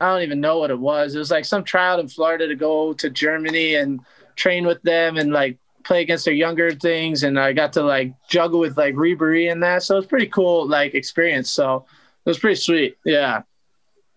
[0.00, 1.14] I don't even know what it was.
[1.14, 4.00] It was like some trial in Florida to go to Germany and
[4.34, 8.12] train with them and like play against their younger things and I got to like
[8.28, 9.82] juggle with like Ribery and that.
[9.82, 11.50] So it's pretty cool like experience.
[11.50, 11.84] So
[12.24, 12.96] it was pretty sweet.
[13.04, 13.42] Yeah.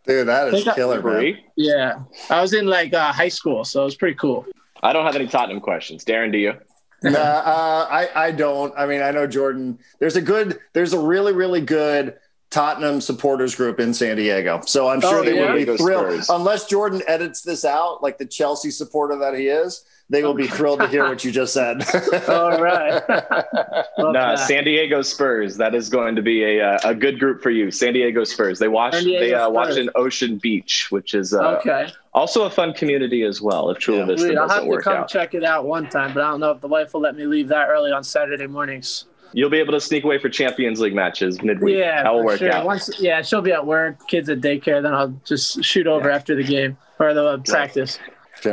[0.06, 1.38] dude, that is killer, man.
[1.56, 2.00] Yeah.
[2.30, 4.46] I was in like uh, high school, so it was pretty cool.
[4.84, 6.06] I don't have any Tottenham questions.
[6.06, 6.54] Darren, do you?
[7.04, 8.74] nah, uh, I I don't.
[8.78, 9.78] I mean, I know Jordan.
[10.00, 10.60] There's a good.
[10.74, 12.16] There's a really really good
[12.52, 14.62] Tottenham supporters group in San Diego.
[14.66, 15.54] So I'm sure Oh, they yeah?
[15.54, 16.24] will be thrilled.
[16.30, 20.46] Unless Jordan edits this out, like the Chelsea supporter that he is, they will be
[20.48, 21.84] thrilled to hear what you just said.
[22.30, 23.02] All right.
[23.98, 24.36] Love Nah.
[24.36, 25.58] San Diego Spurs.
[25.58, 27.72] That is going to be a uh, a good group for you.
[27.72, 28.60] San Diego Spurs.
[28.60, 31.90] They watch they uh, watch in Ocean Beach, which is uh, okay.
[32.14, 33.70] also a fun community as well.
[33.72, 34.06] If Chula Yeah.
[34.06, 34.38] Vista Sweet.
[34.38, 36.62] I'll have to come out, check it out one time, but I don't know if
[36.62, 39.06] the wife will let me leave that early on Saturday mornings.
[39.34, 41.78] you'll be able to sneak away for Champions League matches midweek.
[41.78, 42.52] Yeah, that will work sure.
[42.54, 42.66] out.
[42.66, 44.82] Once, yeah, she'll be at work, kids at daycare.
[44.84, 47.98] Then I'll just shoot over after the game or the uh, practice.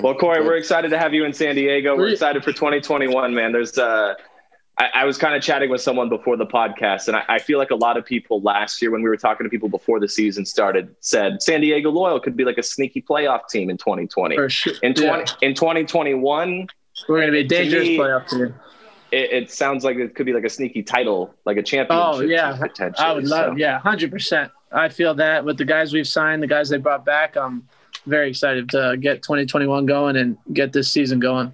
[0.00, 1.96] Well, Corey, we're excited to have you in San Diego.
[1.96, 3.52] We're excited for 2021, man.
[3.52, 4.14] There's uh
[4.78, 7.58] I, I was kind of chatting with someone before the podcast, and I, I feel
[7.58, 10.08] like a lot of people last year, when we were talking to people before the
[10.08, 14.34] season started, said San Diego Loyal could be like a sneaky playoff team in 2020.
[14.36, 14.72] For sure.
[14.82, 15.24] In 20, Yeah.
[15.42, 16.68] in 2021,
[17.06, 18.54] We're gonna be a dangerous me- playoff team.
[19.10, 22.14] it, it sounds like it could be like a sneaky title, like a championship.
[22.14, 23.06] Oh yeah, potentially.
[23.06, 23.52] I would love.
[23.52, 24.50] So, Yeah, hundred percent.
[24.72, 27.68] I feel that with the guys we've signed, the guys they brought back, I'm
[28.06, 31.52] very excited to get 2021 going and get this season going.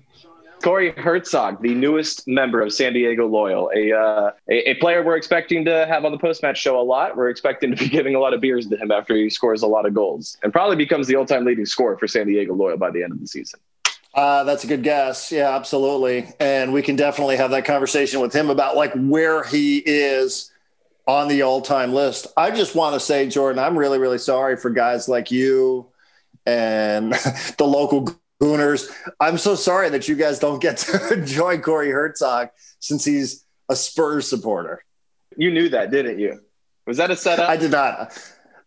[0.62, 5.16] Corey Hertzog, the newest member of San Diego Loyal, a, uh, a a player we're
[5.16, 7.16] expecting to have on the post match show a lot.
[7.16, 9.66] We're expecting to be giving a lot of beers to him after he scores a
[9.66, 12.76] lot of goals, and probably becomes the all time leading scorer for San Diego Loyal
[12.76, 13.60] by the end of the season.
[14.14, 15.30] Uh, that's a good guess.
[15.30, 16.28] Yeah, absolutely.
[16.40, 20.50] And we can definitely have that conversation with him about like where he is
[21.06, 22.26] on the all time list.
[22.36, 25.86] I just want to say, Jordan, I'm really, really sorry for guys like you
[26.48, 27.12] and
[27.58, 28.08] the local
[28.40, 28.90] Gooners.
[29.20, 33.76] I'm so sorry that you guys don't get to enjoy Corey Hertzog since he's a
[33.76, 34.84] Spurs supporter.
[35.36, 36.40] You knew that, didn't you?
[36.86, 37.48] Was that a setup?
[37.48, 38.18] I did not.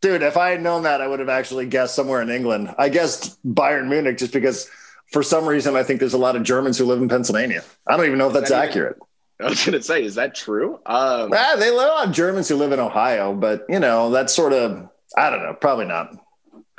[0.02, 2.74] Dude, if I had known that, I would have actually guessed somewhere in England.
[2.78, 4.70] I guessed Bayern Munich just because
[5.12, 7.64] for some reason I think there's a lot of Germans who live in Pennsylvania.
[7.88, 8.98] I don't even know if that's that even- accurate.
[9.40, 10.76] I was going to say, is that true?
[10.86, 14.54] Um, ah, they live on Germans who live in Ohio, but you know that's sort
[14.54, 16.16] of I don't know, probably not.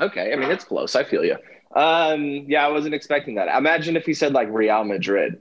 [0.02, 0.96] Okay, I mean it's close.
[0.96, 1.36] I feel you.
[1.74, 3.48] Um, yeah, I wasn't expecting that.
[3.56, 5.40] Imagine if he said like Real Madrid,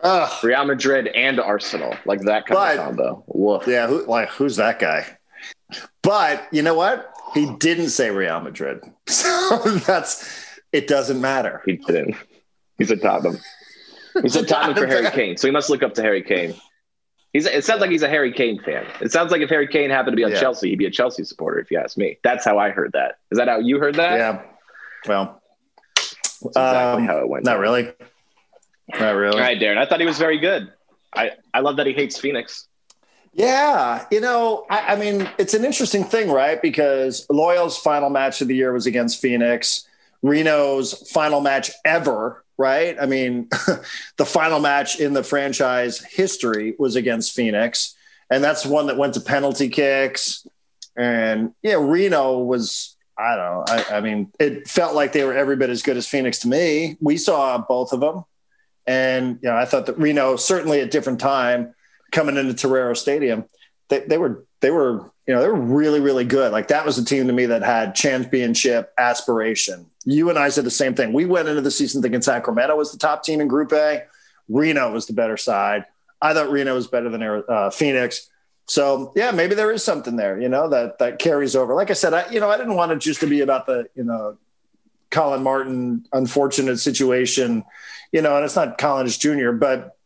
[0.00, 0.44] Ugh.
[0.44, 3.24] Real Madrid and Arsenal, like that kind but, of combo.
[3.26, 3.66] Woof.
[3.66, 5.06] Yeah, who, like who's that guy?
[6.02, 7.12] But you know what?
[7.34, 10.86] He didn't say Real Madrid, so that's it.
[10.86, 11.62] Doesn't matter.
[11.66, 12.16] He didn't.
[12.78, 13.38] He's a Tottenham.
[14.22, 16.54] He's a Tottenham for Harry Kane, so he must look up to Harry Kane.
[17.36, 18.86] He's, it sounds like he's a Harry Kane fan.
[19.02, 20.40] It sounds like if Harry Kane happened to be on yeah.
[20.40, 21.58] Chelsea, he'd be a Chelsea supporter.
[21.58, 23.18] If you ask me, that's how I heard that.
[23.30, 24.18] Is that how you heard that?
[24.18, 24.42] Yeah.
[25.06, 25.42] Well,
[25.96, 27.44] that's exactly um, how it went.
[27.44, 27.60] Not down.
[27.60, 27.92] really.
[28.98, 29.36] Not really.
[29.36, 29.76] All right, Darren.
[29.76, 30.72] I thought he was very good.
[31.12, 32.68] I, I love that he hates Phoenix.
[33.34, 36.62] Yeah, you know, I, I, mean, it's an interesting thing, right?
[36.62, 39.86] Because Loyal's final match of the year was against Phoenix.
[40.22, 42.96] Reno's final match ever, right?
[43.00, 43.48] I mean,
[44.16, 47.94] the final match in the franchise history was against Phoenix,
[48.30, 50.46] and that's one that went to penalty kicks.
[50.96, 55.34] And yeah, Reno was, I don't know, I, I mean, it felt like they were
[55.34, 56.96] every bit as good as Phoenix to me.
[57.00, 58.24] We saw both of them.
[58.86, 61.74] And you know, I thought that Reno certainly at different time
[62.12, 63.44] coming into Torero Stadium,
[63.88, 66.52] they, they were they were you know they're really really good.
[66.52, 69.86] Like that was a team to me that had championship aspiration.
[70.04, 71.12] You and I said the same thing.
[71.12, 74.04] We went into the season thinking Sacramento was the top team in Group A.
[74.48, 75.84] Reno was the better side.
[76.22, 78.30] I thought Reno was better than uh, Phoenix.
[78.66, 81.74] So yeah, maybe there is something there, you know, that that carries over.
[81.74, 83.88] Like I said, I you know I didn't want it just to be about the
[83.94, 84.38] you know
[85.10, 87.64] Collin Martin unfortunate situation
[88.12, 89.96] you know, and it's not Collins Jr., but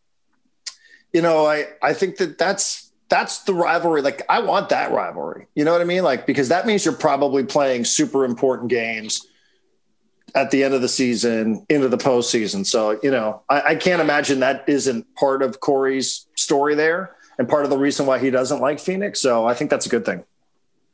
[1.12, 4.00] you know, I I think that that's that's the rivalry.
[4.00, 5.46] Like I want that rivalry.
[5.54, 6.02] You know what I mean?
[6.02, 9.26] Like because that means you're probably playing super important games
[10.34, 12.64] at the end of the season into the postseason.
[12.64, 17.48] So you know, I, I can't imagine that isn't part of Corey's story there and
[17.48, 19.20] part of the reason why he doesn't like Phoenix.
[19.20, 20.24] So I think that's a good thing.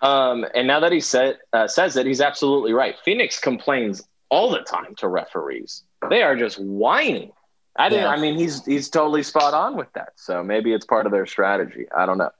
[0.00, 2.96] Um, and now that he said uh, says it, he's absolutely right.
[3.04, 7.32] Phoenix complains all the time to referees they are just whining.
[7.78, 8.04] I didn't.
[8.04, 8.10] Yeah.
[8.10, 10.12] I mean, he's he's totally spot on with that.
[10.16, 11.86] So maybe it's part of their strategy.
[11.94, 12.30] I don't know.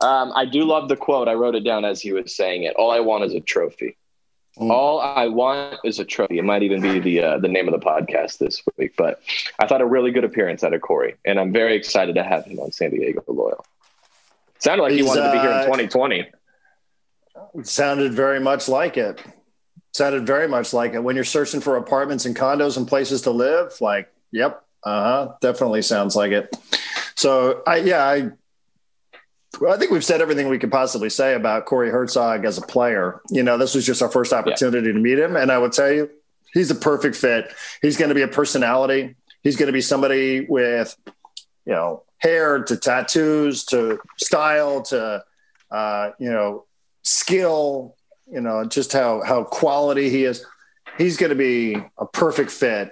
[0.00, 1.28] Um, I do love the quote.
[1.28, 2.74] I wrote it down as he was saying it.
[2.76, 3.96] All I want is a trophy.
[4.58, 4.70] Mm.
[4.70, 6.38] All I want is a trophy.
[6.38, 8.94] It might even be the uh, the name of the podcast this week.
[8.96, 9.20] But
[9.58, 12.44] I thought a really good appearance out of Corey, and I'm very excited to have
[12.44, 13.64] him on San Diego Loyal.
[14.58, 16.30] Sounded like he's, he wanted uh, to be here in 2020.
[17.62, 19.20] Sounded very much like it
[19.94, 21.02] sounded very much like it.
[21.02, 25.32] When you're searching for apartments and condos and places to live, like, yep, uh huh,
[25.40, 26.54] definitely sounds like it.
[27.14, 28.30] So, I yeah, I
[29.68, 33.20] I think we've said everything we could possibly say about Corey Hertzog as a player.
[33.30, 34.94] You know, this was just our first opportunity yeah.
[34.94, 36.10] to meet him, and I would tell you,
[36.52, 37.52] he's a perfect fit.
[37.82, 39.16] He's going to be a personality.
[39.42, 40.96] He's going to be somebody with,
[41.66, 45.22] you know, hair to tattoos to style to,
[45.70, 46.64] uh, you know,
[47.02, 47.94] skill
[48.30, 50.44] you know, just how how quality he is.
[50.98, 52.90] He's going to be a perfect fit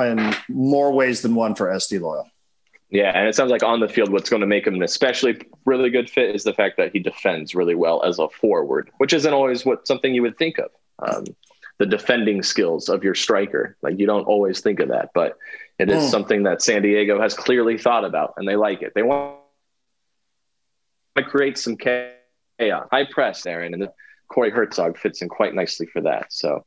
[0.00, 2.28] in more ways than one for SD Loyal.
[2.90, 5.40] Yeah, and it sounds like on the field, what's going to make him an especially
[5.64, 9.14] really good fit is the fact that he defends really well as a forward, which
[9.14, 10.70] isn't always what something you would think of.
[10.98, 11.24] Um,
[11.78, 15.38] the defending skills of your striker, like you don't always think of that, but
[15.78, 16.10] it is mm.
[16.10, 18.92] something that San Diego has clearly thought about, and they like it.
[18.94, 19.38] They want
[21.16, 22.12] to create some chaos,
[22.60, 23.88] high press, Aaron, and
[24.28, 26.32] Corey Hertzog fits in quite nicely for that.
[26.32, 26.64] So,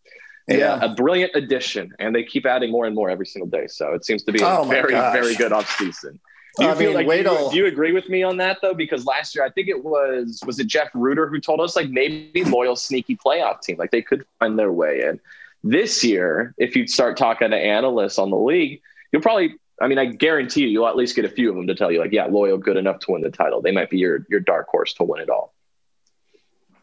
[0.48, 3.68] yeah, a brilliant addition, and they keep adding more and more every single day.
[3.68, 5.14] So it seems to be a oh very, gosh.
[5.14, 6.20] very good off season.
[6.58, 8.60] Do you I feel mean, like do you, do you, agree with me on that
[8.62, 8.74] though?
[8.74, 11.90] Because last year I think it was was it Jeff Rueter who told us like
[11.90, 15.20] maybe loyal sneaky playoff team like they could find their way in.
[15.64, 18.82] This year, if you start talking to analysts on the league,
[19.12, 21.68] you'll probably I mean I guarantee you you'll at least get a few of them
[21.68, 23.62] to tell you like yeah loyal good enough to win the title.
[23.62, 25.54] They might be your your dark horse to win it all.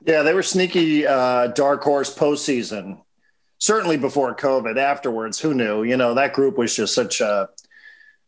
[0.04, 2.98] Yeah, they were sneaky uh, dark horse postseason.
[3.62, 4.76] Certainly before COVID.
[4.76, 5.84] Afterwards, who knew?
[5.84, 7.48] You know, that group was just such a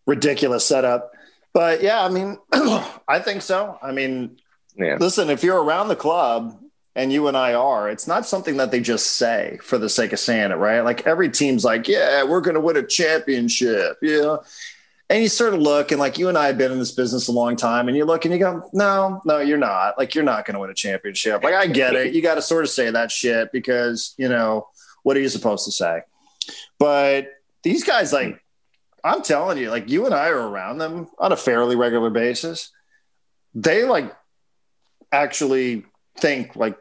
[0.07, 1.11] ridiculous setup.
[1.53, 3.77] But yeah, I mean, I think so.
[3.83, 4.37] I mean,
[4.77, 4.97] yeah.
[5.01, 6.57] listen, if you're around the club
[6.95, 10.13] and you and I are, it's not something that they just say for the sake
[10.13, 10.83] of saying it, right?
[10.83, 13.99] Like every team's like, yeah, we're going to win a championship.
[14.01, 14.37] Yeah
[15.11, 17.29] and you sort of look and like you and I have been in this business
[17.29, 20.25] a long time and you look and you go, no, no, you're not like, you're
[20.25, 21.43] not going to win a championship.
[21.43, 22.15] Like I get it.
[22.15, 24.69] You got to sort of say that shit because, you know,
[25.05, 26.03] what are you supposed to say?
[26.81, 27.29] But
[27.63, 28.43] these guys, like,
[29.05, 32.73] I'm telling you, like you and I are around them on a fairly regular basis.
[33.55, 34.13] They like
[35.13, 35.85] actually
[36.19, 36.77] think like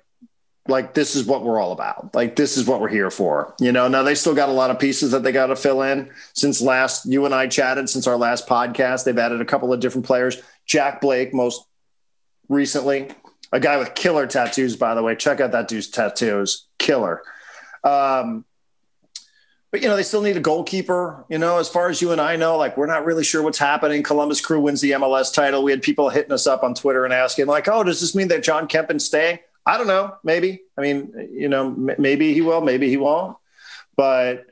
[0.67, 2.15] like this is what we're all about.
[2.15, 3.53] Like this is what we're here for.
[3.59, 5.81] You know, now they still got a lot of pieces that they got to fill
[5.81, 6.09] in.
[6.33, 9.81] Since last you and I chatted, since our last podcast, they've added a couple of
[9.81, 10.41] different players.
[10.65, 11.65] Jack Blake most
[12.47, 13.11] recently,
[13.51, 15.15] a guy with killer tattoos, by the way.
[15.15, 17.21] Check out that dude's tattoos, killer.
[17.83, 18.45] Um,
[19.73, 21.25] but you know they still need a goalkeeper.
[21.29, 23.57] You know, as far as you and I know, like we're not really sure what's
[23.57, 24.03] happening.
[24.03, 25.63] Columbus Crew wins the MLS title.
[25.63, 28.27] We had people hitting us up on Twitter and asking, like, "Oh, does this mean
[28.27, 30.15] that Jon Kempin's staying?" I don't know.
[30.23, 30.61] Maybe.
[30.77, 32.61] I mean, you know, m- maybe he will.
[32.61, 33.35] Maybe he won't.
[33.97, 34.45] But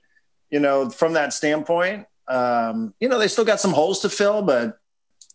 [0.49, 4.41] you know, from that standpoint, um, you know, they still got some holes to fill.
[4.41, 4.79] But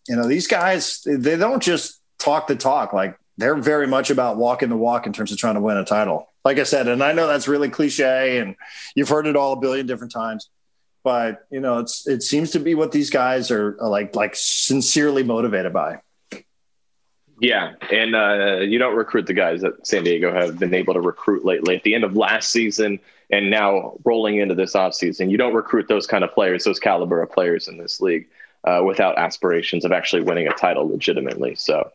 [0.09, 2.91] you know, these guys, they don't just talk the talk.
[2.91, 5.85] Like they're very much about walking the walk in terms of trying to win a
[5.85, 8.55] title like I said, and I know that's really cliche and
[8.95, 10.49] you've heard it all a billion different times,
[11.03, 14.33] but you know, it's, it seems to be what these guys are, are like, like
[14.33, 15.99] sincerely motivated by.
[17.41, 17.73] Yeah.
[17.91, 21.43] And uh, you don't recruit the guys that San Diego have been able to recruit
[21.43, 25.29] lately at the end of last season and now rolling into this offseason.
[25.29, 28.25] You don't recruit those kind of players, those caliber of players in this league
[28.63, 31.55] uh, without aspirations of actually winning a title legitimately.
[31.55, 31.91] So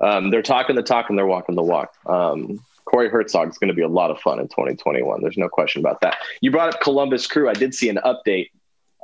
[0.00, 1.94] um, they're talking the talk and they're walking the walk.
[2.04, 5.22] Um, Corey Hertzog is going to be a lot of fun in 2021.
[5.22, 6.18] There's no question about that.
[6.42, 7.48] You brought up Columbus Crew.
[7.48, 8.50] I did see an update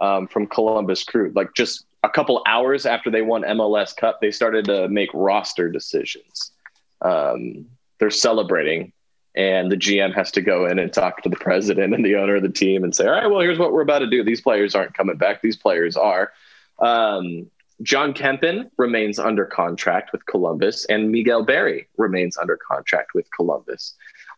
[0.00, 1.32] um, from Columbus Crew.
[1.34, 5.70] Like just a couple hours after they won MLS Cup, they started to make roster
[5.70, 6.52] decisions.
[7.00, 7.66] Um,
[7.98, 8.92] they're celebrating,
[9.34, 12.36] and the GM has to go in and talk to the president and the owner
[12.36, 14.22] of the team and say, "All right, well, here's what we're about to do.
[14.22, 15.40] These players aren't coming back.
[15.40, 16.32] These players are."
[16.78, 17.50] Um,
[17.82, 23.94] Jon Kempin remains under contract with Columbus, and Miguel Berry remains under contract with Columbus.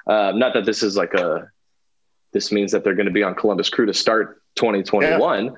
[0.06, 1.50] Uh, not that this is like a,
[2.32, 5.46] this means that they're going to be on Columbus Crew to start 2021.
[5.46, 5.52] Yeah.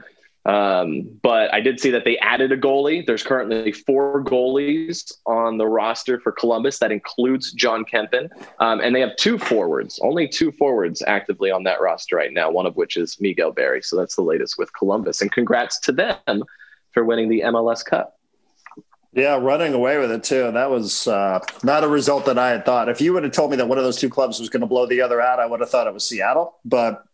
[0.45, 3.07] Um, but I did see that they added a goalie.
[3.07, 6.79] There's currently four goalies on the roster for Columbus.
[6.81, 8.29] That includes Jon Kempin.
[8.59, 12.51] Um, and they have two forwards, only two forwards actively on that roster right now,
[12.51, 13.83] one of which is Miguel Berry.
[13.83, 15.23] So that's the latest with Columbus.
[15.23, 16.45] And congrats to them
[16.93, 18.19] for winning the MLS Cup.
[19.15, 20.51] Yeah, running away with it too.
[20.53, 22.89] That was uh, not a result that I had thought.
[22.89, 24.67] If you would have told me that one of those two clubs was going to
[24.67, 26.57] blow the other out, I would have thought it was Seattle.
[26.65, 27.05] But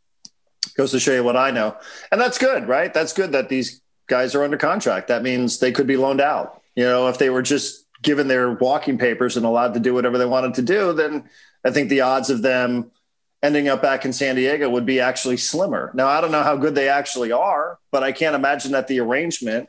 [0.76, 1.76] goes to show you what I know,
[2.12, 2.94] and that's good, right?
[2.94, 5.08] That's good that these guys are under contract.
[5.08, 6.62] That means they could be loaned out.
[6.76, 10.18] You know, if they were just given their walking papers and allowed to do whatever
[10.18, 11.28] they wanted to do, then
[11.64, 12.92] I think the odds of them
[13.42, 15.90] ending up back in San Diego would be actually slimmer.
[15.94, 19.00] Now, I don't know how good they actually are, but I can't imagine that the
[19.00, 19.68] arrangement,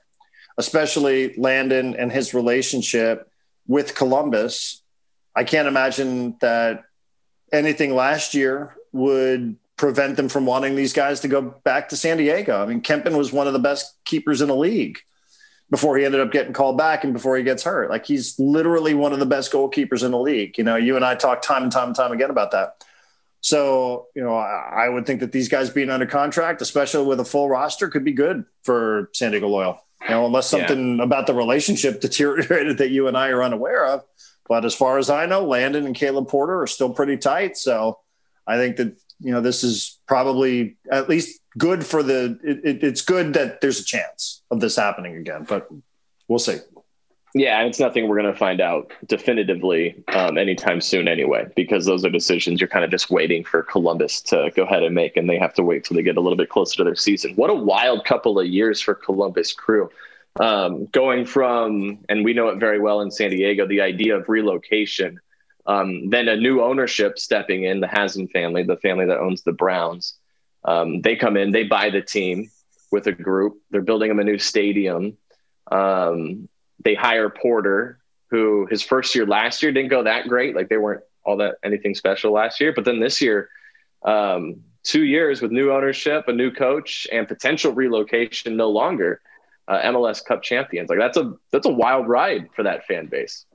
[0.57, 3.29] especially Landon and his relationship
[3.67, 4.81] with Columbus,
[5.35, 6.83] I can't imagine that
[7.53, 12.17] anything last year would prevent them from wanting these guys to go back to San
[12.17, 12.61] Diego.
[12.61, 14.99] I mean, Kempin was one of the best keepers in the league
[15.69, 17.89] before he ended up getting called back and before he gets hurt.
[17.89, 20.57] Like he's literally one of the best goalkeepers in the league.
[20.57, 22.83] You know, you and I talk time and time and time again about that.
[23.41, 27.19] So, you know, I, I would think that these guys being under contract, especially with
[27.19, 29.79] a full roster, could be good for San Diego Loyal.
[30.03, 31.03] You know, unless something yeah.
[31.03, 34.03] about the relationship deteriorated that you and I are unaware of.
[34.47, 37.55] But as far as I know, Landon and Caleb Porter are still pretty tight.
[37.55, 37.99] So
[38.47, 42.83] I think that, you know, this is probably at least good for the, it, it,
[42.83, 45.69] it's good that there's a chance of this happening again, but
[46.27, 46.57] we'll see.
[47.35, 52.03] Yeah, it's nothing we're going to find out definitively um, anytime soon, anyway, because those
[52.03, 55.29] are decisions you're kind of just waiting for Columbus to go ahead and make, and
[55.29, 57.35] they have to wait till they get a little bit closer to their season.
[57.35, 59.91] What a wild couple of years for Columbus Crew.
[60.39, 64.27] Um, going from, and we know it very well in San Diego, the idea of
[64.27, 65.19] relocation,
[65.67, 69.51] um, then a new ownership stepping in, the Haslam family, the family that owns the
[69.51, 70.15] Browns.
[70.63, 72.49] Um, they come in, they buy the team
[72.91, 75.17] with a group, they're building them a new stadium.
[75.71, 76.49] Um,
[76.83, 80.55] they hire Porter, who his first year last year didn't go that great.
[80.55, 82.73] Like they weren't all that anything special last year.
[82.73, 83.49] But then this year,
[84.03, 89.21] um, two years with new ownership, a new coach, and potential relocation no longer
[89.67, 90.89] uh, MLS Cup champions.
[90.89, 93.45] Like that's a that's a wild ride for that fan base.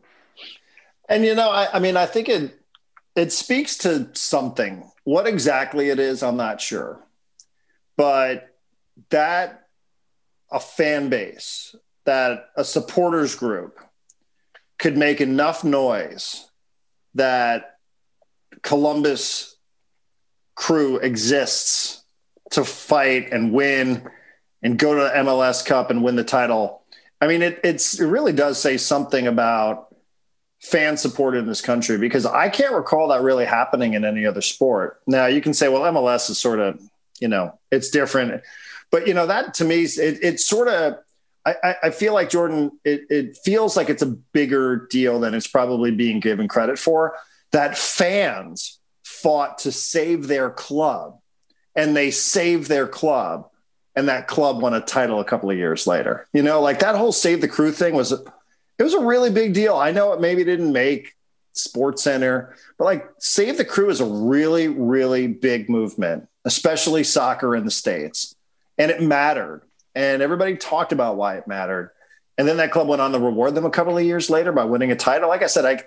[1.08, 2.58] And you know, I, I mean, I think it
[3.16, 4.90] it speaks to something.
[5.04, 7.04] What exactly it is, I'm not sure,
[7.96, 8.48] but
[9.10, 9.68] that
[10.50, 13.78] a fan base that a supporters group
[14.78, 16.48] could make enough noise
[17.14, 17.78] that
[18.62, 19.56] Columbus
[20.54, 22.02] crew exists
[22.50, 24.08] to fight and win
[24.62, 26.82] and go to the MLS Cup and win the title.
[27.20, 29.94] I mean, it, it really does say something about
[30.60, 34.40] fan support in this country because I can't recall that really happening in any other
[34.40, 35.00] sport.
[35.06, 36.80] Now, you can say, well, MLS is sort of,
[37.20, 38.42] you know, it's different.
[38.90, 40.96] But, you know, that to me, it, it sort of
[41.46, 45.46] I, I feel like Jordan, it, it feels like it's a bigger deal than it's
[45.46, 47.16] probably being given credit for.
[47.52, 51.18] That fans fought to save their club
[51.76, 53.48] and they saved their club
[53.94, 56.26] and that club won a title a couple of years later.
[56.32, 59.54] You know, like that whole save the crew thing was it was a really big
[59.54, 59.76] deal.
[59.76, 61.14] I know it maybe didn't make
[61.52, 67.54] Sports Center, but like Save the Crew is a really, really big movement, especially soccer
[67.54, 68.34] in the States.
[68.76, 69.62] And it mattered.
[69.94, 71.90] And everybody talked about why it mattered.
[72.36, 74.64] And then that club went on to reward them a couple of years later by
[74.64, 75.28] winning a title.
[75.28, 75.84] Like I said, I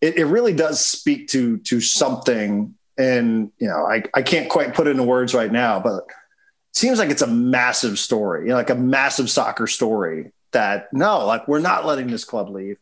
[0.00, 2.74] it, it really does speak to to something.
[2.98, 6.04] And you know, I, I can't quite put it into words right now, but it
[6.72, 11.26] seems like it's a massive story, you know, like a massive soccer story that no,
[11.26, 12.78] like we're not letting this club leave.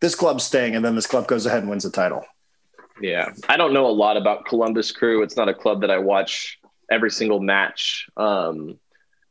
[0.00, 2.24] This club's staying, and then this club goes ahead and wins the title.
[3.00, 3.30] Yeah.
[3.48, 5.22] I don't know a lot about Columbus Crew.
[5.22, 6.58] It's not a club that I watch
[6.90, 8.08] every single match.
[8.16, 8.78] Um,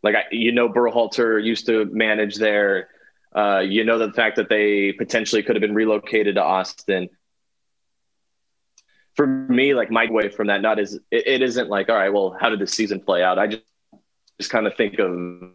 [0.03, 2.89] like I, you know, Berhalter used to manage there.
[3.35, 7.09] Uh, you know the fact that they potentially could have been relocated to Austin.
[9.15, 12.09] For me, like my way from that not is it, it isn't like all right,
[12.09, 13.37] well, how did the season play out?
[13.37, 13.63] I just
[14.39, 15.51] just kind of think of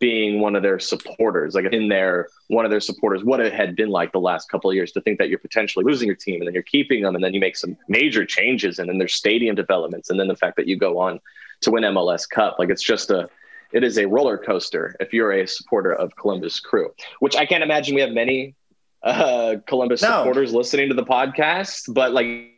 [0.00, 3.76] being one of their supporters, like in there, one of their supporters, what it had
[3.76, 6.40] been like the last couple of years to think that you're potentially losing your team
[6.40, 9.14] and then you're keeping them and then you make some major changes and then there's
[9.14, 11.20] stadium developments and then the fact that you go on
[11.62, 12.56] to win MLS Cup.
[12.58, 13.28] Like it's just a,
[13.72, 17.62] it is a roller coaster if you're a supporter of Columbus Crew, which I can't
[17.62, 18.54] imagine we have many
[19.02, 20.08] uh, Columbus no.
[20.08, 22.50] supporters listening to the podcast, but like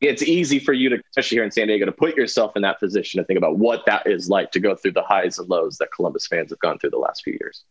[0.00, 2.78] it's easy for you to, especially here in San Diego, to put yourself in that
[2.78, 5.78] position to think about what that is like to go through the highs and lows
[5.78, 7.64] that Columbus fans have gone through the last few years.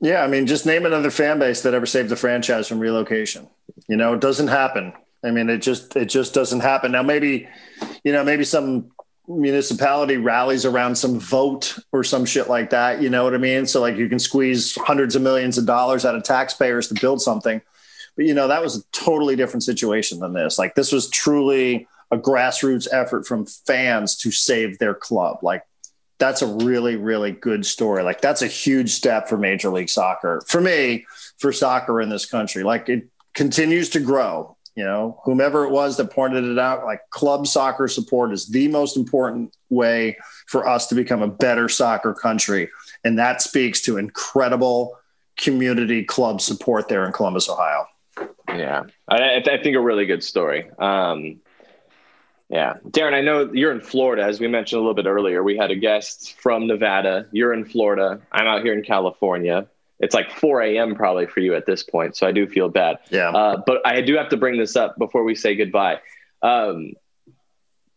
[0.00, 3.48] Yeah, I mean, just name another fan base that ever saved the franchise from relocation.
[3.88, 4.92] You know, it doesn't happen.
[5.24, 6.92] I mean, it just it just doesn't happen.
[6.92, 7.48] Now, maybe,
[8.04, 8.90] you know, maybe some
[9.28, 13.02] municipality rallies around some vote or some shit like that.
[13.02, 13.66] You know what I mean?
[13.66, 17.20] So like you can squeeze hundreds of millions of dollars out of taxpayers to build
[17.20, 17.60] something.
[18.16, 20.58] But you know, that was a totally different situation than this.
[20.58, 25.38] Like this was truly a grassroots effort from fans to save their club.
[25.42, 25.62] Like
[26.18, 28.02] that's a really, really good story.
[28.02, 30.42] Like that's a huge step for Major League Soccer.
[30.48, 31.06] For me,
[31.38, 32.64] for soccer in this country.
[32.64, 37.00] Like it continues to grow you know, whomever it was that pointed it out, like
[37.10, 40.16] club soccer support is the most important way
[40.46, 42.70] for us to become a better soccer country.
[43.02, 44.96] And that speaks to incredible
[45.36, 47.88] community club support there in Columbus, Ohio.
[48.48, 50.70] Yeah, I, I think a really good story.
[50.78, 51.40] Um,
[52.48, 52.74] yeah.
[52.86, 54.22] Darren, I know you're in Florida.
[54.22, 57.26] As we mentioned a little bit earlier, we had a guest from Nevada.
[57.32, 58.20] You're in Florida.
[58.30, 59.66] I'm out here in California
[60.00, 60.94] it's like 4 a.m.
[60.94, 62.16] probably for you at this point.
[62.16, 62.98] So I do feel bad.
[63.10, 63.30] Yeah.
[63.30, 66.00] Uh, but I do have to bring this up before we say goodbye.
[66.42, 66.92] Um,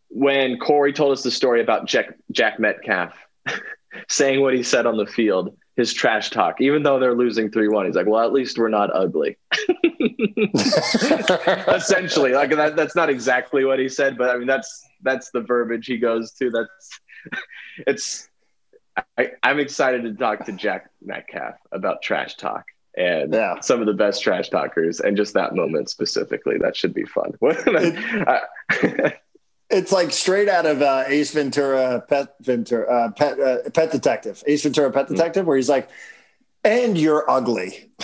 [0.09, 3.13] when Corey told us the story about Jack, Jack Metcalf
[4.09, 7.69] saying what he said on the field, his trash talk, even though they're losing 3
[7.69, 9.37] 1, he's like, well, at least we're not ugly.
[11.67, 15.41] Essentially, like that, that's not exactly what he said, but I mean, that's, that's the
[15.41, 16.49] verbiage he goes to.
[16.49, 16.99] That's,
[17.87, 18.29] it's,
[19.17, 22.65] I, am excited to talk to Jack Metcalf about trash talk
[22.97, 23.59] and yeah.
[23.61, 26.57] some of the best trash talkers and just that moment specifically.
[26.57, 27.33] That should be fun.
[27.41, 29.19] it,
[29.69, 34.43] it's like straight out of uh, Ace Ventura, Pet Ventura, uh, Pet uh, Pet Detective,
[34.47, 35.15] Ace Ventura, Pet hmm.
[35.15, 35.47] Detective, mm-hmm.
[35.47, 35.89] where he's like,
[36.63, 37.89] "And you're ugly."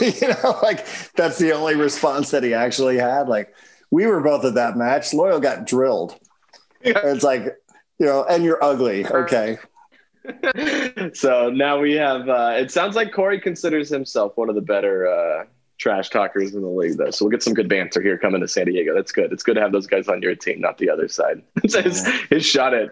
[0.00, 3.28] you know, like that's the only response that he actually had.
[3.28, 3.54] Like
[3.90, 5.12] we were both at that match.
[5.14, 6.18] Loyal got drilled.
[6.82, 7.00] Yeah.
[7.04, 7.44] It's like,
[7.98, 9.06] you know, and you're ugly.
[9.06, 9.58] Okay.
[11.14, 12.28] So now we have.
[12.28, 15.44] Uh, it sounds like Corey considers himself one of the better uh,
[15.78, 17.10] trash talkers in the league, though.
[17.10, 18.94] So we'll get some good banter here coming to San Diego.
[18.94, 19.32] That's good.
[19.32, 21.42] It's good to have those guys on your team, not the other side.
[21.62, 22.90] his, his shot at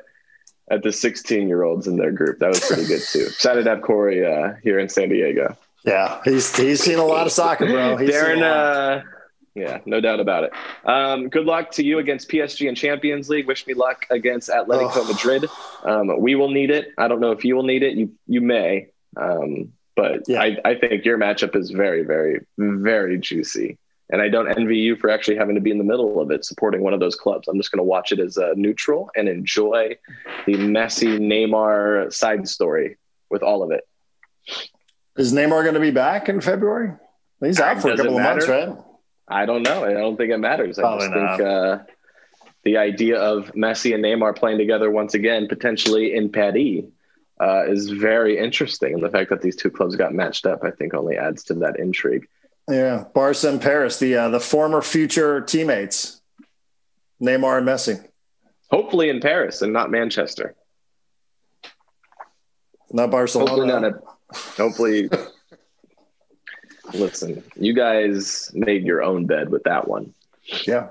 [0.70, 2.38] at the 16 year olds in their group.
[2.38, 3.26] That was pretty good too.
[3.26, 5.56] Excited to have Corey uh, here in San Diego.
[5.84, 7.96] Yeah, he's he's seen a lot of soccer, bro.
[7.96, 9.02] He's Darren, uh,
[9.54, 10.52] yeah, no doubt about it.
[10.84, 13.46] Um, good luck to you against PSG in Champions League.
[13.46, 15.04] Wish me luck against Atletico oh.
[15.04, 15.50] Madrid.
[15.84, 16.88] Um, we will need it.
[16.96, 17.94] I don't know if you will need it.
[17.94, 20.40] You you may, um, but yeah.
[20.40, 23.78] I, I think your matchup is very very very juicy,
[24.08, 26.46] and I don't envy you for actually having to be in the middle of it,
[26.46, 27.46] supporting one of those clubs.
[27.46, 29.98] I'm just going to watch it as a neutral and enjoy
[30.46, 32.96] the Messi Neymar side story
[33.28, 33.86] with all of it.
[35.18, 36.92] Is Neymar going to be back in February?
[37.40, 38.74] He's out for a couple of months, right?
[39.28, 39.84] I don't know.
[39.84, 40.78] I don't think it matters.
[40.78, 41.36] I Probably just not.
[41.36, 41.78] think uh,
[42.64, 46.84] the idea of Messi and Neymar playing together once again, potentially in Paris,
[47.40, 48.94] uh, is very interesting.
[48.94, 51.54] And the fact that these two clubs got matched up, I think, only adds to
[51.54, 52.26] that intrigue.
[52.68, 56.20] Yeah, Barca and Paris, the uh, the former future teammates,
[57.20, 58.06] Neymar and Messi.
[58.70, 60.54] Hopefully in Paris and not Manchester.
[62.92, 63.50] Not Barcelona.
[63.50, 64.02] Hopefully, not a,
[64.62, 65.10] hopefully
[66.94, 70.14] listen, you guys made your own bed with that one.
[70.66, 70.88] Yeah.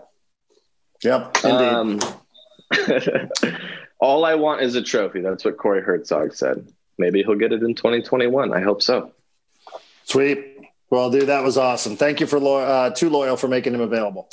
[1.03, 1.37] Yep.
[1.43, 1.49] Indeed.
[1.51, 1.99] Um,
[3.99, 5.21] all I want is a trophy.
[5.21, 6.67] That's what Corey Hertzog said.
[6.97, 8.53] Maybe he'll get it in 2021.
[8.53, 9.11] I hope so.
[10.03, 10.57] Sweet.
[10.89, 11.95] Well, dude, that was awesome.
[11.95, 14.29] Thank you for uh, too loyal for making him available.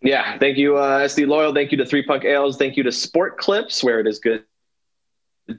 [0.00, 1.52] Yeah, thank you, uh, SD Loyal.
[1.52, 2.56] Thank you to Three Punk Ales.
[2.56, 4.44] Thank you to Sport Clips, where it is good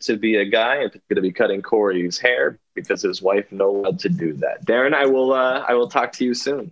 [0.01, 3.69] to be a guy and going to be cutting Corey's hair because his wife no
[3.69, 4.65] allowed to do that.
[4.65, 5.33] Darren, I will.
[5.33, 6.71] Uh, I will talk to you soon.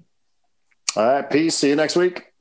[0.96, 1.56] All right, peace.
[1.56, 2.34] See you next week.